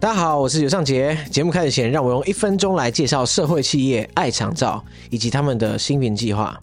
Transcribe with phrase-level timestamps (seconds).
[0.00, 1.14] 大家好，我是尤尚杰。
[1.30, 6.58] 节目开始前，让我用一分钟来介绍社会企业爱长照以及他们的星云计划。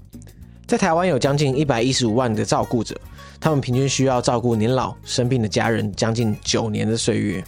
[0.65, 2.99] 在台湾有将近一百一十五万的照顾者，
[3.39, 7.43] 他们平均需要照顾年老生病的家人将近九年的岁月。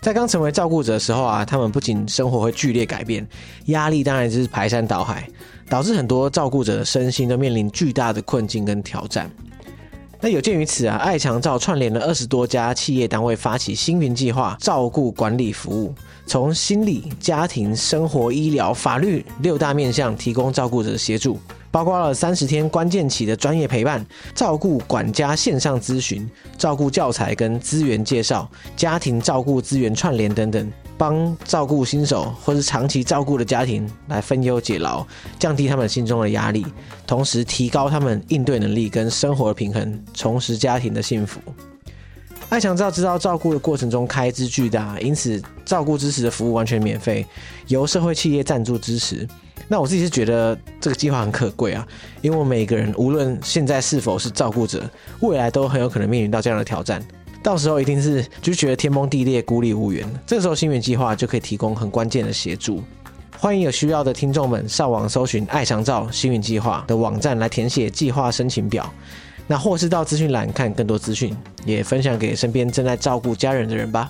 [0.00, 3.26] 在刚成为照顾者的时候啊，他们不仅生活会剧烈改变，
[3.64, 5.28] 压力当然就是排山倒海，
[5.68, 9.28] 导致很多照顾者的身心都面临巨大的困境跟挑战。
[10.20, 15.94] 那有鉴于此啊，爱强照串联了二十多家企业单位，发起星云计划，照顾管理服务，
[16.26, 21.38] 从心理、家庭、生活、医疗、法律六大面向提供照顾者协助。
[21.70, 35.06] 包括了三十天关键期的专业陪伴、照顾管家线上咨询、照顾教材跟资源介绍、家庭照顾资源串联等等，帮照顾新手或是长期照顾的家庭来分忧解劳，
[35.38, 36.64] 降低他们心中的压力，
[37.06, 41.40] 同时提高他们应对能力跟生活的平衡，重拾家庭的幸福。
[42.48, 47.26] 爱长照知道照顾的过程中开支巨大，因此照顾支持的服务完全免费，
[47.66, 49.26] 由社会企业赞助支持。
[49.68, 51.86] 那我自己是觉得这个计划很可贵啊，
[52.22, 54.88] 因为我每个人无论现在是否是照顾者，
[55.20, 57.04] 未来都很有可能面临到这样的挑战，
[57.42, 60.08] 到时候一定是就觉得天崩地裂、孤立无援。
[60.26, 62.82] 这个时候星云计划就可以提供很关键的协助。
[63.38, 68.90] 欢迎有需要的听众们上网搜寻爱长照星云计划的网站来填写计划申请表，
[69.46, 74.08] 那或是到资讯栏看更多资讯，也分享给身边正在照顾家人的人吧。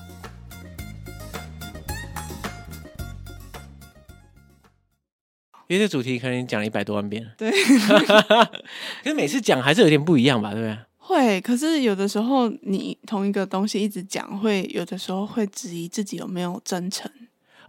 [5.68, 7.50] 因为这主题可能讲了一百多万遍，对，
[9.02, 10.78] 可是每次讲还是有点不一样吧，对不对？
[10.98, 17.10] 会，可是有的时候你同一个东西一直讲，会有的时候会质疑自己有没有真诚。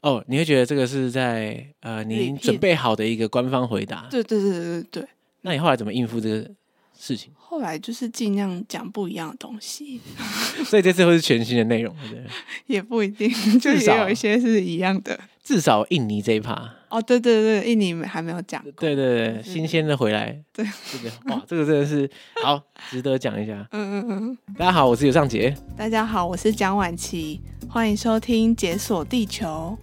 [0.02, 4.08] 哦，你会觉得这个是在呃，你准备好的一个官方回答？
[4.12, 5.08] 对对对对对对。
[5.42, 6.50] 那你后来怎么应付这个
[6.98, 7.32] 事情？
[7.36, 10.00] 后来就是尽量讲不一样的东西，
[10.66, 12.24] 所以这次会是全新的内容，对不对？
[12.68, 15.20] 也不一定，就也有一些是一样的。
[15.48, 18.72] 至少印尼这一趴哦，对对对，印尼还没有讲过。
[18.82, 22.10] 对对对，新鲜的回来，对，这个哇，这个真的是
[22.44, 23.66] 好值得讲一下。
[23.72, 24.38] 嗯嗯嗯。
[24.58, 25.56] 大家好，我是尤尚杰。
[25.78, 27.40] 大家好，我是蒋婉琪，
[27.70, 29.78] 欢迎收听《解锁地球》。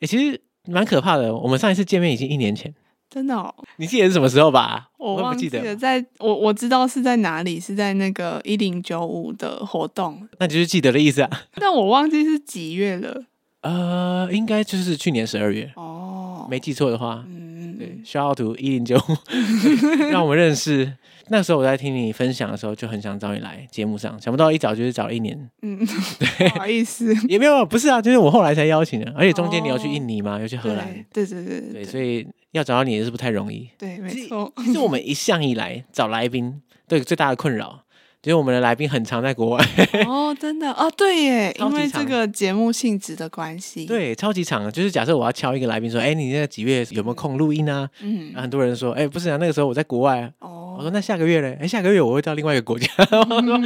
[0.00, 1.34] 欸、其实蛮可怕的。
[1.34, 2.74] 我们上一次见面已经一年前，
[3.10, 3.54] 真的哦？
[3.76, 4.90] 你记得是什么时候吧？
[4.98, 11.30] 我忘记了，在我我知道是在哪里，是在那个一零九五的活动，那就是记得的意思啊。
[11.56, 13.24] 但我忘记是几月了。
[13.62, 17.24] 呃，应该就是去年十二月哦，没记错的话。
[17.26, 19.16] 嗯，对，shout out to 一零九五，
[20.12, 20.92] 让我们认识。
[21.30, 25.50] 那时候我在听你分享的时候，就很想找你来节目上，想不到一找就是找了一年。
[25.62, 25.78] 嗯，
[26.18, 33.68] 对，不好意思，也没有，不是啊，就是我后来才邀请的，而且中间你要去印尼嘛，要、哦、去荷兰，对对对对，对，所以要找到你也是不太容易？
[33.78, 34.52] 对，没错。
[34.58, 37.84] 其实我们一向以来找来宾，对最大的困扰。
[38.24, 39.64] 因为我们的来宾很常在国外
[40.06, 44.70] 哦，真的哦，对耶，因为这个节目性质的关系，对，超级长。
[44.72, 47.88] 就是假设我要敲一个来宾说，哎，你现在几月有没有空录音啊？
[48.02, 50.30] 嗯，很多人说，哎，不是啊，那个时候我在国外啊。
[50.40, 51.56] 哦，我说那下个月呢？
[51.60, 52.88] 哎，下个月我会到另外一个国家。
[52.98, 53.60] 我说，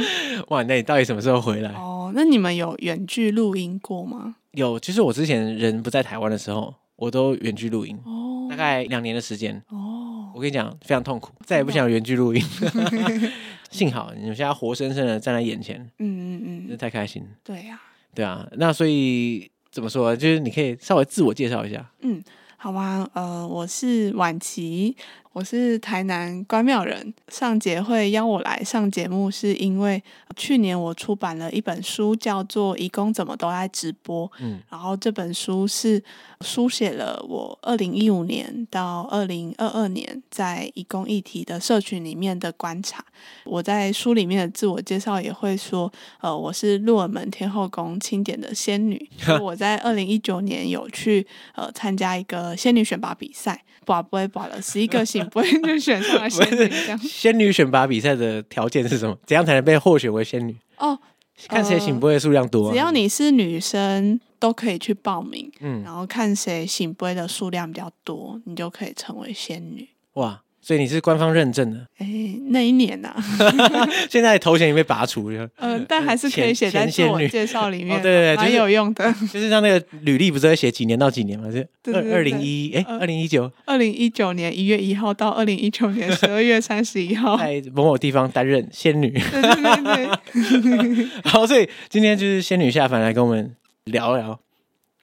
[0.49, 1.71] 哇，那你到底什么时候回来？
[1.71, 4.35] 哦，那你们有远距录音过吗？
[4.51, 9.61] 有，其实我之前人不在台湾的时候，我都远距录音，哦，大概两年的时间。
[9.69, 12.41] 哦，我跟你讲，非常痛苦，再也不想远距录音。
[13.73, 17.25] 幸好你们现在活生生的站在眼前，嗯嗯嗯，太开心。
[17.43, 17.81] 对呀、啊，
[18.13, 20.15] 对啊，那所以怎么说？
[20.15, 21.91] 就是你可以稍微自我介绍一下。
[22.01, 22.23] 嗯，
[22.57, 24.95] 好吧，呃，我是婉琪。
[25.33, 30.01] 我是台南关庙人，上节会邀我来上节目，是因为
[30.35, 34.27] 去年我出版了一本书，叫做《义工怎么都爱直播》。
[34.39, 36.01] 嗯，然后这本书是
[36.41, 43.03] 书写了我二零一五年到二零二二年在义工议题的社群里面的观察。
[43.45, 45.91] 我在书里面的自我介绍也会说，
[46.21, 49.09] 呃，我是鹿耳门天后宫钦点的仙女。
[49.41, 51.25] 我在二零一九年有去
[51.55, 53.63] 呃参加一个仙女选拔比赛。
[53.85, 56.71] 拔不会拔了，十一个行不会就选上了仙女。
[57.01, 59.17] 仙女选拔比赛的条件是什么？
[59.25, 60.55] 怎样才能被获选为仙女？
[60.77, 60.97] 哦，
[61.47, 62.73] 看谁醒杯的数量多，啊呃。
[62.73, 65.51] 只要你是女生，都可以去报名。
[65.59, 69.87] 嗯，然后看谁醒杯的数量比较多，你就可以成为仙女。
[70.13, 71.85] 哇，所以你是官方认证的。
[71.97, 72.07] 哎，
[72.47, 73.23] 那一年呐、啊，
[74.09, 75.43] 现在头衔已经被拔除了。
[75.57, 77.97] 嗯、呃，但还是可以写在自我介绍里面。
[77.97, 79.11] 哦、对对对，蛮有用的。
[79.11, 81.51] 就是、就是、像那个履历，不是会写几年到几年吗？
[81.51, 89.09] 是二二零一哎，二零一九，二零一九年一月一号到二零一九年 十二月三十一号，在某某地方担任仙女。
[89.11, 91.07] 对对对对。
[91.25, 94.39] 好，所以今天就是仙女下凡来跟我们聊聊。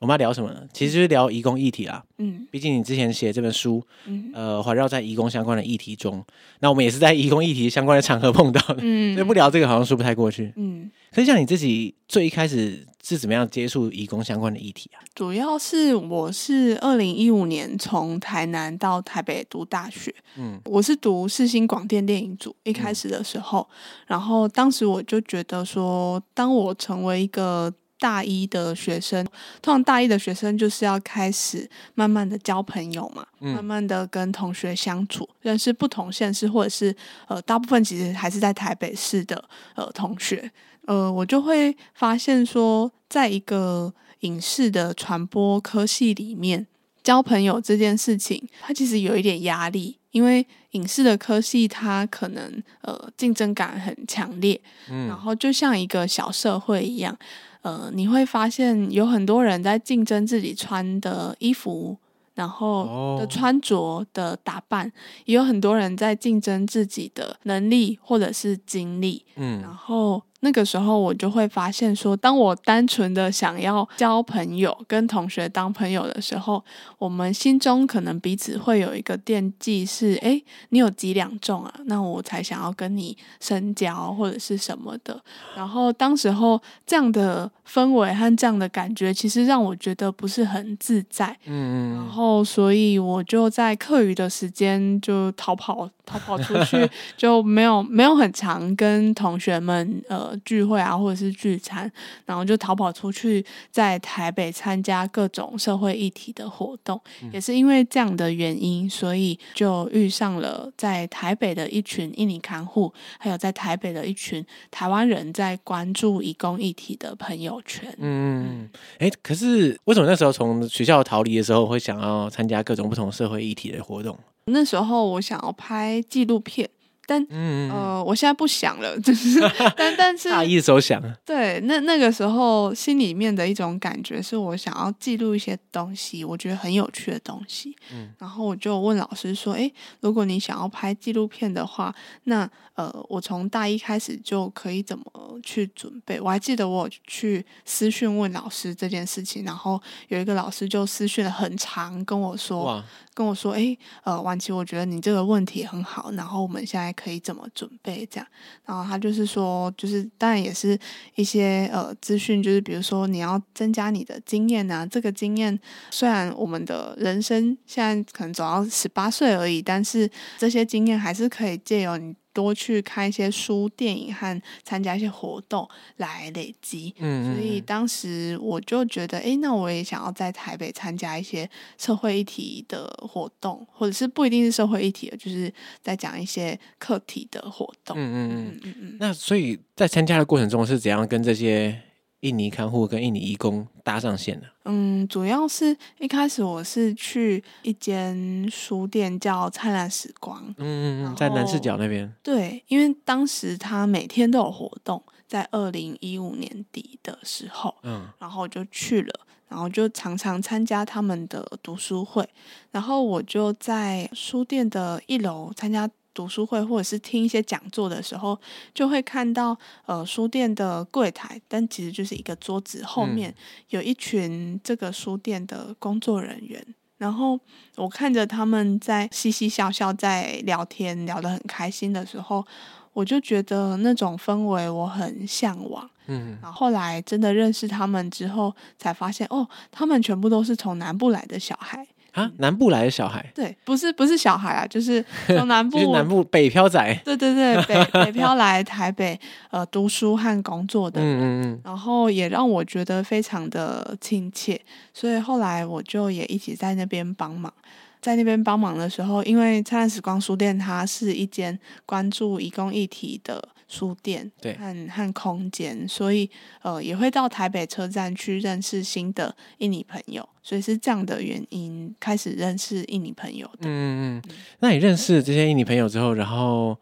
[0.01, 0.63] 我们要聊什么呢？
[0.73, 2.03] 其实就是聊移工议题啦。
[2.17, 6.25] 嗯，毕竟你之前写这本书，嗯，呃，环绕在移工相关的议题中，
[6.61, 8.79] 那我们也是在移工议题相关的场合碰到的。
[8.81, 10.55] 嗯，所以不聊这个好像说不太过去。
[10.57, 15.05] 嗯，可是像你自己最一开始是怎么样接触移工相关的议题啊？
[15.15, 20.15] 主要是我是二零一五年从台南到台北读大学。
[20.39, 27.71] 嗯，我是读世新广电电影组，一开始的时候，嗯，然后当时我就觉得说，当我成为一个
[28.01, 29.25] 大一的学生，
[29.63, 36.97] 通常大一的学生就是要开始慢慢的交朋友嘛，嗯、慢慢的跟同学相处，认识不同县市或者是
[37.29, 39.45] 呃，大部分其实还是在台北市的
[39.77, 40.51] 呃同学，
[40.87, 46.67] 呃，我就会发现说，在一个影视的传播科系里面，
[47.05, 57.17] 交朋友这件事情，它其实有一点压力，因为影视的科系它可能呃竞争感很强烈，嗯，然后就像一个小社会一样。
[57.63, 61.97] 呃，你会发现有很多人在竞争自己穿的衣服，
[62.35, 64.93] 然后的穿着的打扮，哦、
[65.27, 70.23] 也有很多人在竞争自己的能力或者是经历，嗯，然后。
[70.41, 76.65] 那个时候我就会发现说，当我单纯的想要交朋友、跟同学当朋友的时候，
[76.99, 81.75] 我们心中可能彼此会有一个惦记，是诶，你有几两重啊？
[81.85, 85.21] 那我才想要跟你深交或者是什么的。
[85.55, 91.37] 然后当时候这样的氛围和这样的感觉，其实让我觉得不是很自在。
[91.45, 95.89] 嗯，然后所以我就在课余的时间就逃跑。
[96.11, 101.91] 逃跑出去 就没有没有很常跟同学们呃聚会啊，或者是聚餐，
[102.27, 117.95] 然后就逃跑出去，在台北参加各种社会议题的活动，嗯、也是因为这样的原因，所以就遇上了在台北的一群印尼看护，还有在台北的一群台湾人在关注移工议题的朋友圈。
[117.99, 118.69] 嗯，
[118.99, 124.19] 哎、欸，可是为什么那时候从学校逃离的时候会想要参加各种不同社会议题的活动？
[124.51, 126.69] 那时候我想要拍纪录片。
[127.07, 129.41] 但嗯，呃，我现在不想了， 就是
[129.77, 137.77] 但但是大一的时候想，对，那那个时候心里面的一种感觉是我想要记录一些东西，我觉得很有趣的东西。
[137.93, 141.93] 嗯，然后我就问老师说：“诶，如果你想要拍纪录片的话，
[142.25, 145.05] 那呃，我从大一开始就可以怎么
[145.43, 152.85] 去准备？”我还记得我去私讯问老师这件事情，然后有一个老师就私讯了很长跟我说，哇
[153.21, 158.27] 跟我说：“哎，呃，婉琪，我觉得你这个问题很好，然后我们现在。”可以怎么准备这样？
[158.67, 160.79] 然后他就是说，就是当然也是
[161.15, 164.85] 一些呃资讯，就是比如说你要增加你的经验啊。
[164.85, 165.59] 这个经验
[165.91, 172.15] 虽然我们的人生现在可能走到十八岁而已，但是这些经验还是可以借由你。
[172.33, 187.97] 多去看一些书、电影和参加一些活动来累积，嗯，所以当时我就觉得，哎，那我也想要在台北参加一些社会议题的活动，或者是不一定是社会议题的，就是在讲一些课题的活动。
[187.97, 188.97] 嗯嗯嗯嗯嗯。
[189.01, 191.81] 那所以在参加的过程中是怎样跟这些？
[192.21, 194.47] 印尼看护跟印尼义工搭上线的。
[194.65, 202.13] 嗯，主要是一开始我是去一间书店叫灿烂时光，嗯嗯嗯，在南势角那边。
[202.23, 212.29] 对，因为当时他每天都有活动，在二零一五年底的时候，嗯，然后我就去了，然后就常常参加他们的读书会，
[212.71, 215.89] 然后我就在书店的一楼参加。
[216.13, 218.39] 读书会或者是听一些讲座的时候，
[218.75, 223.35] 就会看到呃书店的柜台，但其实就是一个桌子后面
[223.69, 227.39] 有一群这个书店的工作人员，嗯、然后
[227.77, 232.45] 我看着他们在嘻嘻笑笑在聊天，聊得很开心的时候，
[232.93, 235.89] 我就觉得那种氛围我很向往。
[236.07, 241.87] 嗯，然后后来真的认识他们之后，才发现哦，他们全部都是从南部来的小孩。
[242.13, 243.25] 啊，南部来的小孩？
[243.35, 246.81] 对，不是不是小孩啊，就是从南 部，南部北漂仔。
[247.05, 249.19] 对对对，北 北漂来台北
[249.51, 254.61] 呃读书和工作的，嗯嗯嗯，然后也让我觉得非常的亲切，
[254.93, 257.53] 所以后来我就也一起在那边帮忙。
[258.01, 266.29] 在那边帮忙的时候，因为灿烂时光书店它是一间关注移工议题的书店，对，和和空间，所以
[266.63, 273.61] 呃也会到台北车站去认识新的印尼朋友，所以是这样的原因开始认识印尼朋友的。
[273.63, 274.23] 嗯嗯，
[274.59, 276.77] 那你认识这些印尼朋友之后，然后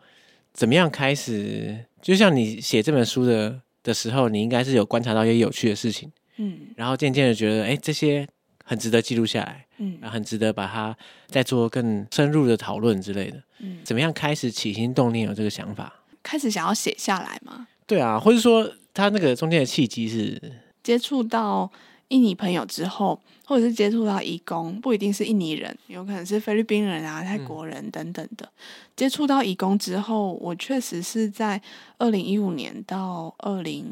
[0.54, 1.84] 怎么样开始？
[2.00, 8.26] 就像你写这本书的的时候，你应该是有观察到一些有趣的事情，嗯，然后渐渐的觉得，哎，这些
[8.64, 13.42] 很值得记录下来，嗯，很值得把它再做更深入的讨论之类的。
[13.58, 15.92] 嗯，怎么样开始起心动念有这个想法？
[16.28, 17.66] 开始想要写下来吗？
[17.86, 20.38] 对啊，或者说他那个中间的契机是
[20.82, 21.70] 接触到
[22.08, 28.44] 印尼朋友之后，或者是接触到义工，不一定是印尼人，有可能是菲律宾人啊、泰国人等等的。
[28.44, 28.52] 嗯、
[28.94, 31.58] 接触到义工之后，我确实是在
[31.96, 33.86] 二零一五年到二零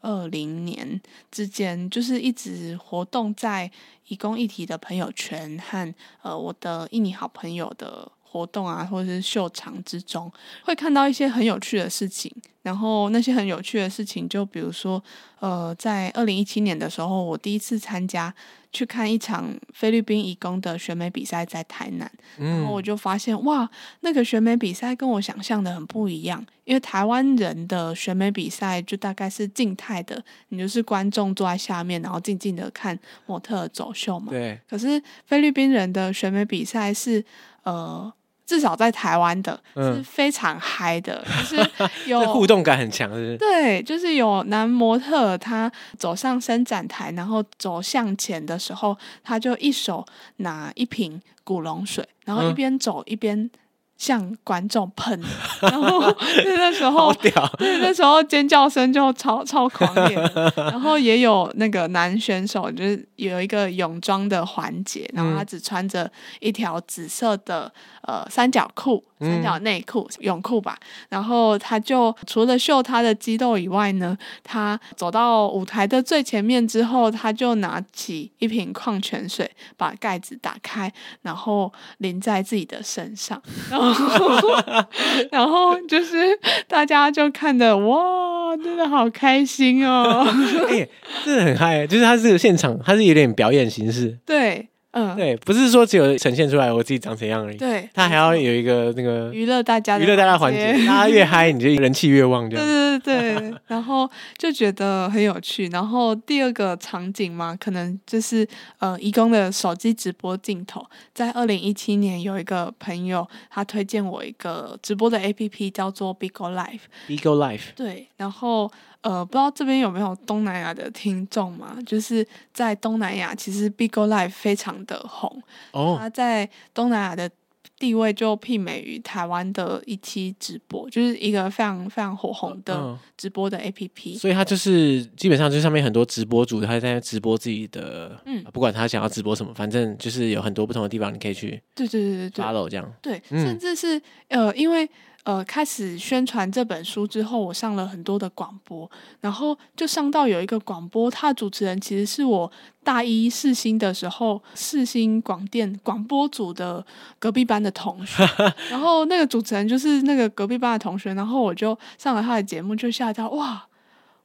[0.00, 1.00] 二零年
[1.30, 3.70] 之间，就是一直活动在
[4.08, 8.10] 义工议题的朋友圈和呃我的印尼好朋友的。
[8.36, 10.30] 活动啊，或者是秀场之中，
[10.62, 12.30] 会看到一些很有趣的事情。
[12.62, 15.00] 然后那些很有趣的事情，就比如说，
[15.38, 18.34] 呃，在二零一七年的时候，我第一次参加
[18.72, 22.10] 去看一场菲律宾移工的选美比赛，在台南。
[22.36, 26.44] 然后我就发现，哇，那个选美比赛跟我想象的很不一样。
[26.64, 34.30] 因为台湾人的选美比赛就大概是静态的，你就是观众坐在下面，然后静静的看模特走秀嘛。
[34.30, 34.58] 对。
[34.68, 37.24] 可是菲律宾人的选美比赛是，
[37.62, 38.12] 呃。
[38.46, 41.70] 至少在台湾的是非常嗨的，嗯、 就是
[42.08, 43.36] 有互动感很强，是不是？
[43.36, 53.50] 对，就是有男模特他走上伸展台，然后走向前的时候，他就一手拿一瓶古龙水，然后一边走一边
[53.98, 55.18] 向观众喷，
[55.62, 56.00] 然后
[56.44, 57.32] 那时候，对，
[57.80, 60.16] 那时候尖叫声就超超狂烈。
[60.54, 66.10] 然后也有那个男选手，就是有一个泳装的环节，然后他只穿着
[66.40, 67.72] 一条紫色的
[68.06, 69.04] 呃三角裤。
[69.18, 84.62] 三角内裤、泳裤吧，然后他就除了秀他的肌肉以外呢，他走到舞台的最前面之后，他就拿起一瓶矿泉水，把盖子打开，然后淋在自己的身上，然后
[85.32, 90.26] 然后就是大家就看的哇，真的好开心哦，
[90.68, 90.90] 哎、欸，
[91.24, 94.68] 真的很嗨，就是他这个现场，他是有点表演形式， 对。
[94.98, 97.58] 嗯，对，不是说只有呈现出来我自己长怎样而已。
[97.58, 102.66] 对，他还要有一个那个娱乐大家的娱乐大家环节，大家越嗨，你就人气越旺，这样。
[102.66, 105.66] 对对对，然后就觉得很有趣。
[105.68, 108.48] 然后第二个场景嘛，可能就是
[108.78, 110.82] 呃，移工的手机直播镜头。
[111.12, 116.80] 在二零一七年，有一个朋友他推荐我一个直播的 APP，叫做 Bigo Live。
[117.06, 117.74] Bigo Live。
[117.76, 118.72] 对，然后。
[119.02, 121.76] 呃，不知道这边有没有东南亚的听众嘛？
[121.86, 125.96] 就是在东南亚，其实 Bigo Live 非常的红哦。
[125.98, 127.30] 他在东南亚的
[127.78, 134.18] 地位就媲美于台湾的一期直播，就是一个非常非常火红的直播的 APP。
[134.18, 141.62] 所以他就是基本上就上面很多直播主，他在直播自己的，嗯，不管他想要直播什么，反正就是有很多不同的地方你可以去。
[141.74, 142.92] 对对对对对，follow 这样。
[143.02, 144.88] 对，甚至是呃，因为。
[145.26, 148.88] 呃，开始宣传这本书之后，我上了很多的广播，
[149.20, 152.48] 然后就上到有一个广播，他的主持人其实是我
[152.84, 156.86] 大一试新的时候试新广电广播组的
[157.18, 158.24] 隔壁班的同学，
[158.70, 163.66] 然后那个主持人就是那个隔壁班的同学，然后我就上了他的节目，就吓到哇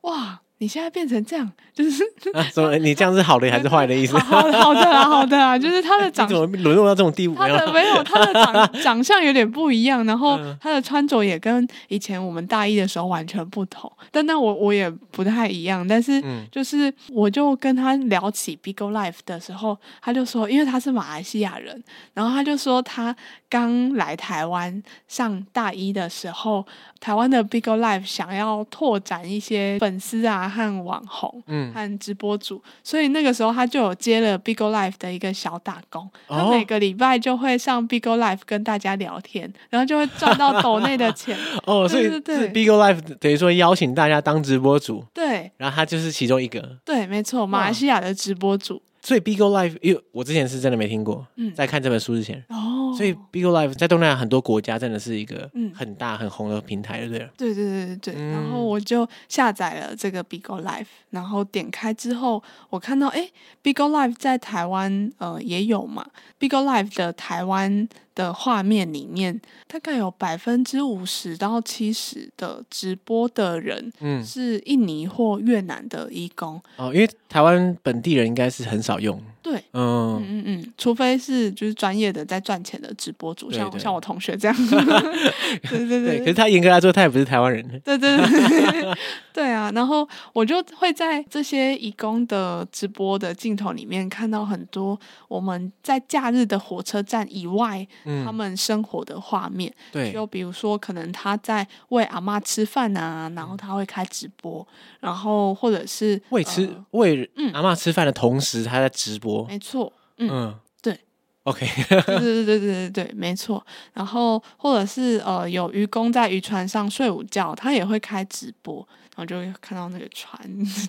[0.02, 0.42] 哇。
[0.62, 2.04] 你现在变成这样，就是
[2.34, 2.44] 啊？
[2.54, 2.78] 什么？
[2.78, 4.16] 你这样是好的还是坏的意思？
[4.22, 7.34] 好的，好的啊，好的啊，就是他的 长怎么沦落到这种地步？
[7.34, 13.92] 他的没有，他的长长相有点不一样，然后他的穿着也跟以前我们大一的时候完全不同。
[14.12, 23.16] 但那我我也不太一样，但是就是我就跟他聊起 Bigo Life 的时候，他就说，因为他是马来西亚人，然后他就说他
[23.50, 26.64] 刚来台湾上大一的时候，
[27.00, 30.51] 台湾的 Bigo Life 想要拓展一些粉丝啊。
[30.52, 41.38] 和网红，嗯，和直播主，嗯、所以那个时候他就有接了 Bigo Live 的一个小打工，哦、他每个礼拜就会上 Bigo Live 跟大家聊天，然后就会赚到抖内的钱。
[41.66, 48.82] 哦，所以是 Bigo Live 等于说邀请大家当直播主，对，然后他就是其中一个，对，没错，马来西亚的直播主。
[49.02, 57.30] 所以 Bigo Live，因为我之前是真的没听过，嗯，在看这本书之前，哦，所以 Bigo Live 在东南亚很多国家真的是一个很大很红的平台，对不对？
[57.38, 58.16] 对对对对对。
[58.18, 63.28] 嗯、然后我就下载了这个 Bigo Live，然后点开之后，我看到哎
[63.64, 66.06] ，Bigo Live 在台湾呃也有嘛
[66.40, 67.90] ，Bigo Live 的台湾。
[68.22, 79.20] 的画面里面，大概有百分之五十到七十的直播的人，嗯，是印尼或越南的义工哦，因为台湾本地人应该是很少用。
[79.42, 84.56] 对，嗯嗯嗯，除非是就是专业的在赚钱的直播主，像像我同学这样。
[85.68, 87.68] 对对对，对，可是他严格来说，他也不是台湾人。
[87.84, 88.98] 对对对，
[89.34, 89.72] 对啊。
[89.74, 99.74] 然后我就会在这些义工的直播的镜头里面看到很多我们在假日的火车站以外，嗯、他们生活的画面。
[99.92, 104.66] 对，就比如说可能他在喂阿妈吃饭啊，然后他会开直播，
[105.00, 109.31] 然后或者是喂吃喂、呃、阿妈吃饭的同时，他在直播。
[109.48, 111.00] 没错，嗯，嗯对
[111.44, 113.66] ，OK，对 对对对对对，没错。
[113.94, 118.76] 然后或者是呃，有渔工在渔船上睡午觉，他也会开直播，
[119.16, 120.40] 然后就会看到那个船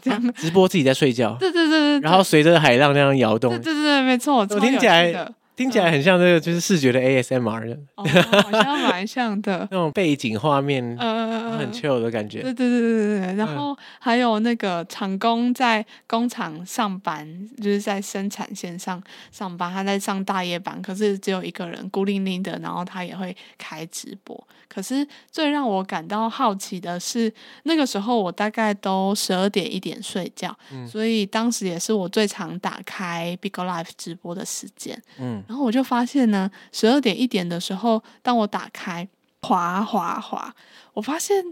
[0.03, 5.33] 这样、啊、直播自己在睡觉，对对对对，然后随着海浪那样摇动，对对对，没错，我听起来。
[5.62, 8.04] 听起来很像这个，就是视觉的 ASMR 的，哦，
[8.42, 12.42] 好像蛮像的， 那种背景画面，呃，很 chill 的感觉。
[12.42, 19.00] 对对对对对，然后还有那个厂工在工厂上班，就是在生产线上
[19.31, 24.45] 上班，他在上大夜班，可是只有一个人孤零零的，然后他也会开直播。
[24.73, 27.31] 可是最让我感到好奇的是，
[27.64, 35.43] 那个时候我大概都十二点一点睡觉，嗯，所以当时也是我最常打开 Bigo Live 直播的时间，嗯。
[35.47, 39.07] 然后我就发现呢，十二点一点的时候，当我打开
[39.43, 40.55] 滑滑滑，
[40.95, 41.45] 我发现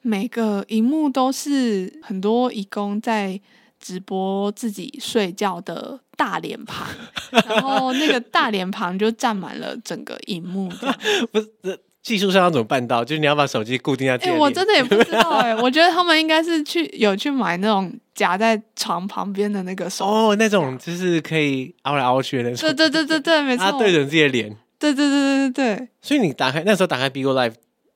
[0.00, 3.38] 每个荧幕都是很多义工在
[3.78, 6.88] 直播自己睡觉的大脸庞，
[7.46, 10.70] 然后那个大脸庞就占满了整个荧幕。
[11.30, 11.78] 不是。
[12.02, 13.04] 技术上要怎么办到？
[13.04, 14.32] 就是你要把手机固定在这里。
[14.32, 15.56] 哎、欸，我真的也不知道哎、欸。
[15.62, 22.68] 我觉得他们应该是去有去买那种夹在床旁边的那个手哦，那种就是可以凹来凹去的那种。
[22.68, 23.64] 对对对对对，没错。
[23.64, 24.56] 他对准自己的脸。
[24.78, 25.88] 对对对对对对。
[26.00, 27.54] 所以你打开那时候打开 Bigo Live，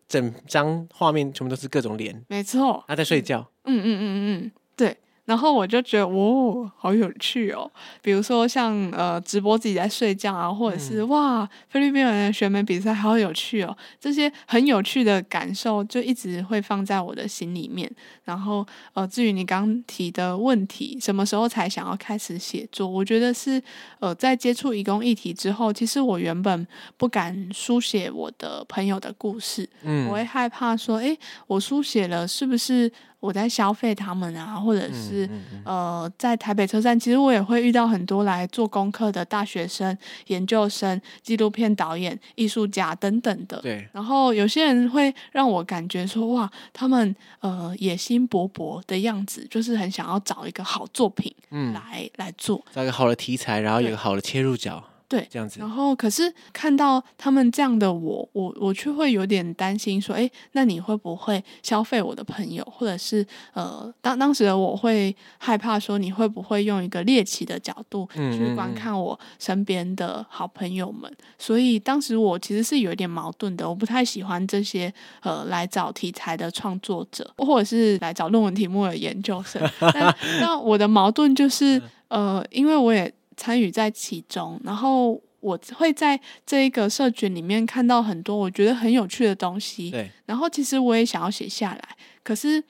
[0.08, 2.22] 整张画面全部都是各种脸。
[2.28, 2.84] 没错。
[2.86, 3.50] 他在睡觉。
[3.64, 4.96] 嗯嗯嗯嗯嗯，对。
[5.26, 7.70] 然后我就觉得，哦，好有趣哦！
[8.00, 13.76] 比如说像呃直播自己在睡觉啊，或者是、嗯、哇菲律宾人的选美比赛，好有趣哦！
[14.00, 17.90] 这些很有趣的感受就一直会放在我的心里面。
[18.24, 18.64] 然后
[18.94, 22.86] 呃，至于你刚提的问题，什么时候才想要开始写作？
[22.86, 23.60] 我觉得是
[23.98, 26.66] 呃在接触移工议题之后，其实我原本
[26.96, 31.16] 不敢书写我的朋友的故事，嗯，我会害怕说，哎，
[31.48, 32.92] 我书写了是不是？
[33.26, 39.96] 我在消费他们啊，或者是、嗯嗯嗯、呃，在台北车站，其实我也会遇到很多来做功课的大学生、
[40.28, 43.60] 研究生、纪录片导演、艺术家等等的。
[43.62, 43.84] 对。
[43.92, 54.82] 然后有些人会让我感觉说，哇，他们呃野心勃勃的样子，就是很想要找一个好作品来，嗯，来来做，找一个好的题材，然后有一个好的切入角。
[55.08, 55.60] 对，这样子。
[55.60, 62.64] 然后，可是看到他们这样的我，我我却会有点担心，说，哎，那你会不会消费我的朋友？
[62.64, 71.08] 或者是，呃，当当时的我会害怕说，你会不会用一个猎奇的角度去观看我身边的好朋友们？
[71.10, 71.34] 嗯嗯嗯。
[71.38, 74.92] 所以当时我其实是有一点矛盾的，我不太喜欢这些
[75.22, 79.62] 呃来找题材的创作者，或者是来找论文题目的研究生。
[79.94, 83.12] 但那我的矛盾就是，呃，因为我也。
[83.36, 89.90] 参与在其中，然后我会在这一个社群里面看到很多我觉得很有趣的东西。
[89.90, 92.62] 对，然后其实我也想要写下来，可是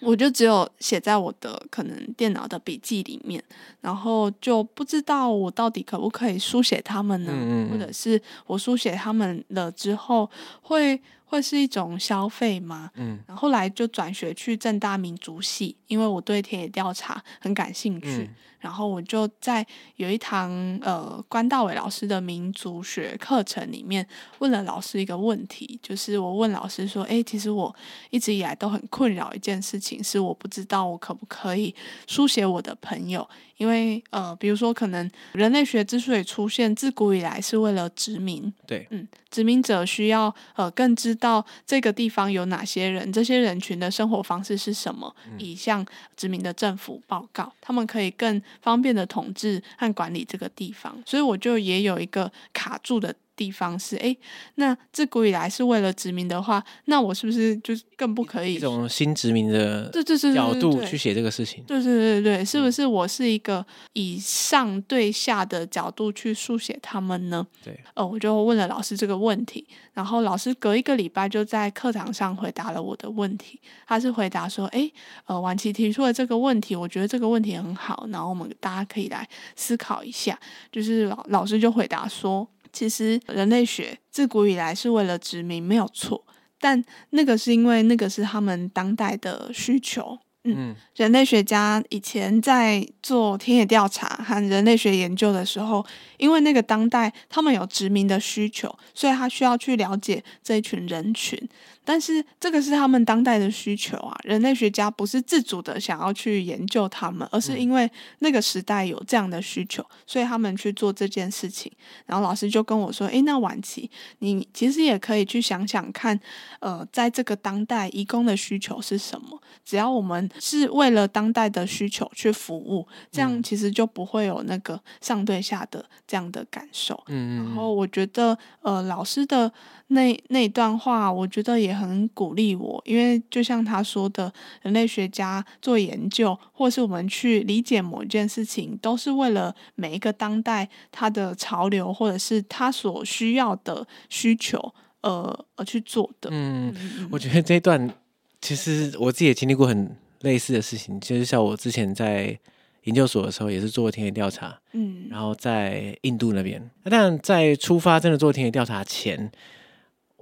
[0.00, 3.42] 我就只有写在我的可能电脑的笔记里面，
[3.80, 7.32] 然后就不知道我到底可不可以书写他们呢？
[7.34, 10.30] 嗯嗯嗯，或者是我书写他们了之后
[10.62, 12.90] 会会是一种消费吗？
[12.94, 18.08] 嗯，然后来就转学去正大民族系，因为我对田野调查很感兴趣。
[18.08, 24.06] 嗯然后我就在有一堂呃关道伟老师的民族学课程里面
[24.38, 27.74] 问了老师一个问题，就是我问老师说：“诶，其实我
[28.10, 31.74] 一直以来都很困扰一件事情，是我不知道我可不可以
[32.06, 38.52] 书写我的朋友。”因为呃，比如说，可能人类学之所以出现，自古以来是为了殖民。
[38.66, 51.02] 对，嗯，殖民者需要呃更知道这个地方有哪些人，这些人群的生活方式是什么，嗯、以向殖民的政府报告，他们可以更方便的统治和管理这个地方。
[51.06, 53.14] 所以我就也有一个卡住的。
[53.42, 54.16] 地方是哎，
[54.54, 61.64] 那自古以来是为了殖民的话，那我是不是就更不可以一种新殖民的对对对角度去写这个事情？
[61.66, 67.44] 对对对对，是不是我是一个以上对下的角度去书写他们呢？
[67.64, 73.58] 对，呃，我就问了老师这个问题，然后老师隔一个礼拜就在课堂上回答了我的问题。
[73.88, 74.88] 他是回答说，哎，
[75.26, 80.38] 呃，婉琪提出了这个问题，我觉得这个问题很好，然后我们大家可以来思考一下。
[80.70, 82.46] 就是老老师就回答说。
[82.72, 86.24] 其实人类学自古以来是为了殖民，没有错。
[86.58, 90.18] 但那个是因为那个是他们当代的需求。
[90.44, 95.84] 嗯，人类学家以前在做田野调查和人类学研究的时候，
[96.18, 101.38] 因为那个当代他们有殖民的需求，所以他需要去了解这一群人群。
[101.84, 107.90] 但是这个是他们当代的需求啊，人类学家不是自主的想要去研究他们，而是因为
[108.20, 111.70] 那个时代有这样的需求，所以他们去做这件事情。
[112.06, 113.90] 然后老师就跟我说：“诶，那晚琪，
[114.20, 116.18] 你其实也可以去想想看，
[116.60, 119.40] 呃，在这个当代，义工的需求是什么？
[119.64, 129.52] 只要我们是为了当代的需求去服务，这样其实就不会有那个上对下的这样的感受。”嗯，然后我觉得，呃，老师的。
[129.92, 146.30] 那那段话，我觉得也很鼓励我，因为就像他说的，人类学家做研究，或是我们去理解某一件事情，都是为了每一个当代他的潮流，或者是他所需要的需求，呃，而去做的。
[146.32, 146.74] 嗯，
[147.10, 147.92] 我觉得这一段
[148.40, 152.38] 其实我自己也经历过很类似的事情，就是像我之前在
[152.84, 159.30] 研究所的时候，也是做田野调查，嗯，然后在印度那边，但在出发真的做田野调查前。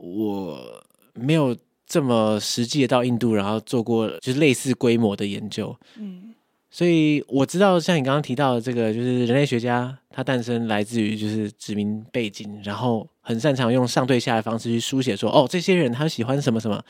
[0.02, 0.82] 我
[1.12, 1.54] 没有
[1.86, 6.34] 这么实际的到印度，然后做过就是类似规模的研究，嗯，
[6.70, 16.82] 所以我知道像你刚刚提到的这个，就是人类学家他诞生来自于就是殖民背景，然后很擅长用上对下的方式去书写说，哦，这些人他喜欢什么什么，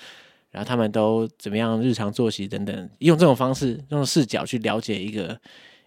[0.51, 5.37] 然后他们都怎么样日常作息等等，用这种方式用视角去了解一个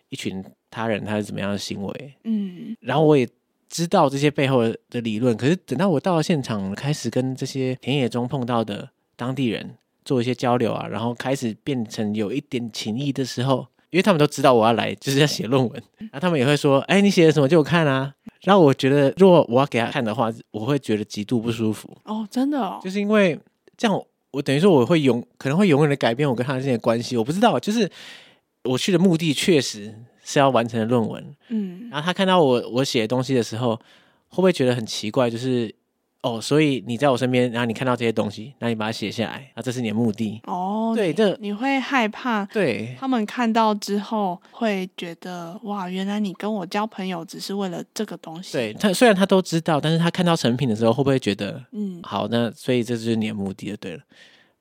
[0.09, 3.25] 一群他人他是怎么样的行为，嗯，然后我也。
[3.73, 9.67] 知道这些背后的理论，可是等到我到了现场，开始跟这些田野中碰到的当地人
[10.05, 17.49] 做一些交流啊，然后开始变成有一点情谊的时候，因为他们都知道我要来就是要写论文，然后他们也会说：“哎，你写的什么？
[17.49, 21.89] 借我看啊。”然后我觉得，如果我要给他看的话，我会觉得极度不舒服。
[22.03, 23.39] 哦，真的哦，就是因为
[23.75, 27.17] 这样，我等于说我会永可能会永远的改变我跟他之间的关系。
[27.17, 27.89] 我不知道，就是
[28.65, 29.95] 我去的目的确实。
[30.23, 33.75] 是要完成的论文，嗯，然后他看到我我写的东西的时候，
[34.29, 35.29] 会不会觉得很奇怪？
[35.29, 35.73] 就是
[36.21, 40.93] 哦，所以你在我身边，然后你看到这些东西，那你把它写下来，啊，这是你的目的哦。
[40.95, 48.53] 对，这你会害怕，对他们看到之后会觉得哇，原来你跟我交朋友只是为了这个东西。
[48.53, 53.77] 对他虽然他都知道，但是他看到成品的时候，会不会觉得嗯，好，那所以这就是你的目的了。
[53.77, 54.03] 对了，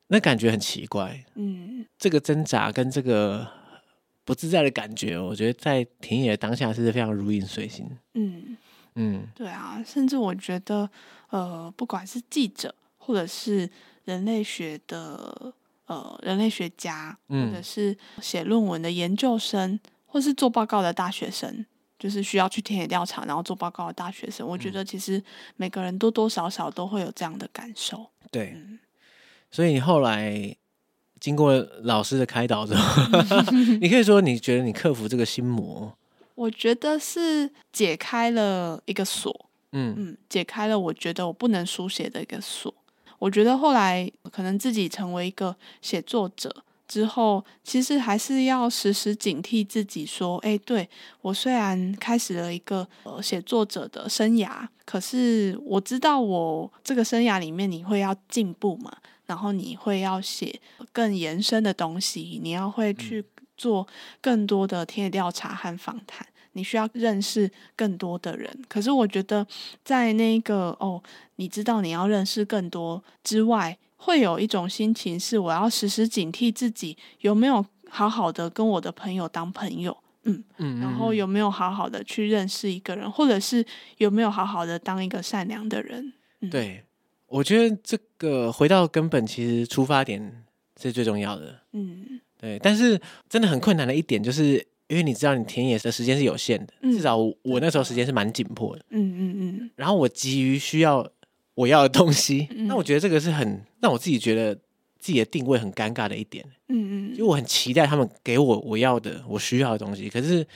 [0.08, 3.46] 那感觉很奇怪，嗯，这个挣扎跟这个。
[4.24, 7.90] 不自在的感觉，我觉得在田野当下是非常如影随形。
[8.14, 8.56] 嗯
[8.94, 10.88] 嗯，对啊，甚至我觉得，
[11.30, 13.68] 呃，不管是记者，或者是
[14.04, 15.52] 人类学的
[15.86, 21.64] 呃人类学家，或者是写论文的研究生，或是做报告的大学生，
[21.98, 25.22] 就是需要去田野调查然后做报告的大学生，我觉得其实
[25.56, 28.06] 每个人多多少少都会有这样的感受。
[28.30, 28.78] 对，嗯，
[29.50, 30.56] 所以你后来。
[31.22, 33.02] 经过老师的开导之后，
[33.80, 35.96] 你可以说你觉得你克服这个心魔？
[36.34, 39.32] 我觉得是解开了一个锁，
[39.70, 42.74] 嗯嗯，解开了我觉得我不能书写的一个锁。
[43.20, 46.52] 我觉得后来可能自己成为一个写作者
[46.88, 50.88] 之后，其实还是要时时警惕自己，说：哎，对，
[51.20, 58.92] 我虽然开始了一个呃写作者的生涯，可是我知道我这个生涯里面你会要进步嘛。
[59.26, 60.60] 然后你会要写
[60.92, 63.24] 更延伸的东西，你要会去
[63.56, 63.86] 做
[64.20, 68.50] 更多的田野调查和访谈，你需要认识更多的人。
[68.68, 69.46] 可是我觉得，
[69.84, 71.02] 在那个哦，
[71.36, 83.64] 你知道你要认识更多之外，会有一种心情是我要时时警惕自己有没有好好的跟我的朋友当朋友，嗯嗯，然后有没有好好的去认识一个人，或者是
[83.98, 86.84] 有没有好好的当一个善良的人，嗯、对。
[87.32, 90.44] 我觉得这个回到根本，其实出发点
[90.78, 91.58] 是最重要的。
[91.72, 92.58] 嗯，对。
[92.58, 94.56] 但是真的很困难的一点，就是
[94.88, 98.84] 因为你知道，你田野的时间是有限的，嗯、至少我，我那时候时间是蛮紧迫的。
[98.90, 99.70] 嗯嗯嗯。
[99.76, 101.10] 然后我急于需要
[101.54, 104.54] 我要的东西，嗯、那我觉得这个是很让我自己觉得
[104.98, 106.44] 自己的定位很尴尬的一点。
[106.68, 107.10] 嗯嗯。
[107.12, 110.46] 因为我很期待他们给我我要的、我需要的东西，可是。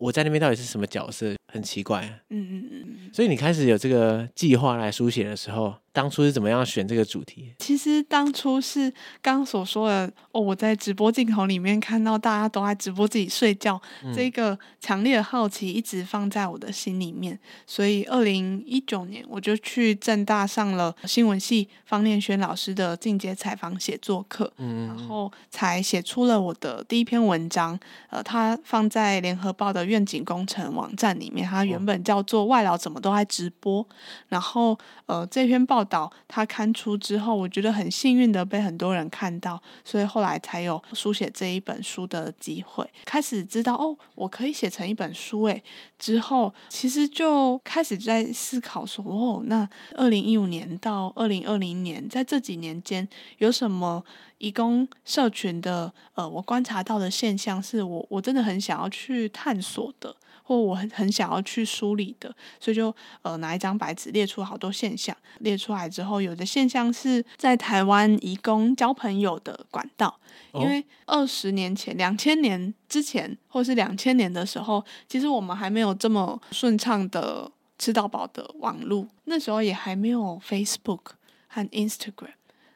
[0.00, 1.34] 我在那边到底是什么角色？
[1.52, 2.02] 很奇怪。
[2.30, 3.10] 嗯嗯嗯。
[3.12, 7.52] 所以你开始有这个计划来书写的时候，当初是怎么样选这个主题？
[7.58, 8.88] 其实当初是
[9.20, 27.76] 刚刚所说的哦，我在直播镜头里面看到大家都在直播自己睡觉，嗯、这个强烈的好奇一直放在我的心里面，所以二零一九年我就去正大上了新闻系方念轩老师的进阶采访写作课，嗯，然后才写出了我的第一篇文章。
[28.10, 33.84] 呃，它放在联合报的愿景工程网站里面，它原本叫做“外劳怎么都在直播”，
[34.28, 45.62] 然后呃，这篇报道它刊出之后，我觉得很幸运的被很多人看到，所以后来才有书写这一本书的机会，开始知道哦，我可以写成一本书诶。
[45.98, 53.06] 之后其实就开始在思考说，哦，那二零一五年到二零二零年，在这几年间
[53.38, 54.04] 有什么
[54.38, 60.14] 义工社群的呃，我观察到的现象，是我我真的很想要去探索的。
[60.48, 70.18] 或我很很想要去梳理的，所以就呃拿一张白纸列出好多现象，列出来之后，有的现象是在台湾移工交朋友的管道，
[70.54, 81.00] 因为二十年前、两千年之前，或是两千年的时候，其实我们还没有这么顺畅的吃到饱的网络，那时候也还没有 Facebook
[81.48, 82.32] 和 Instagram。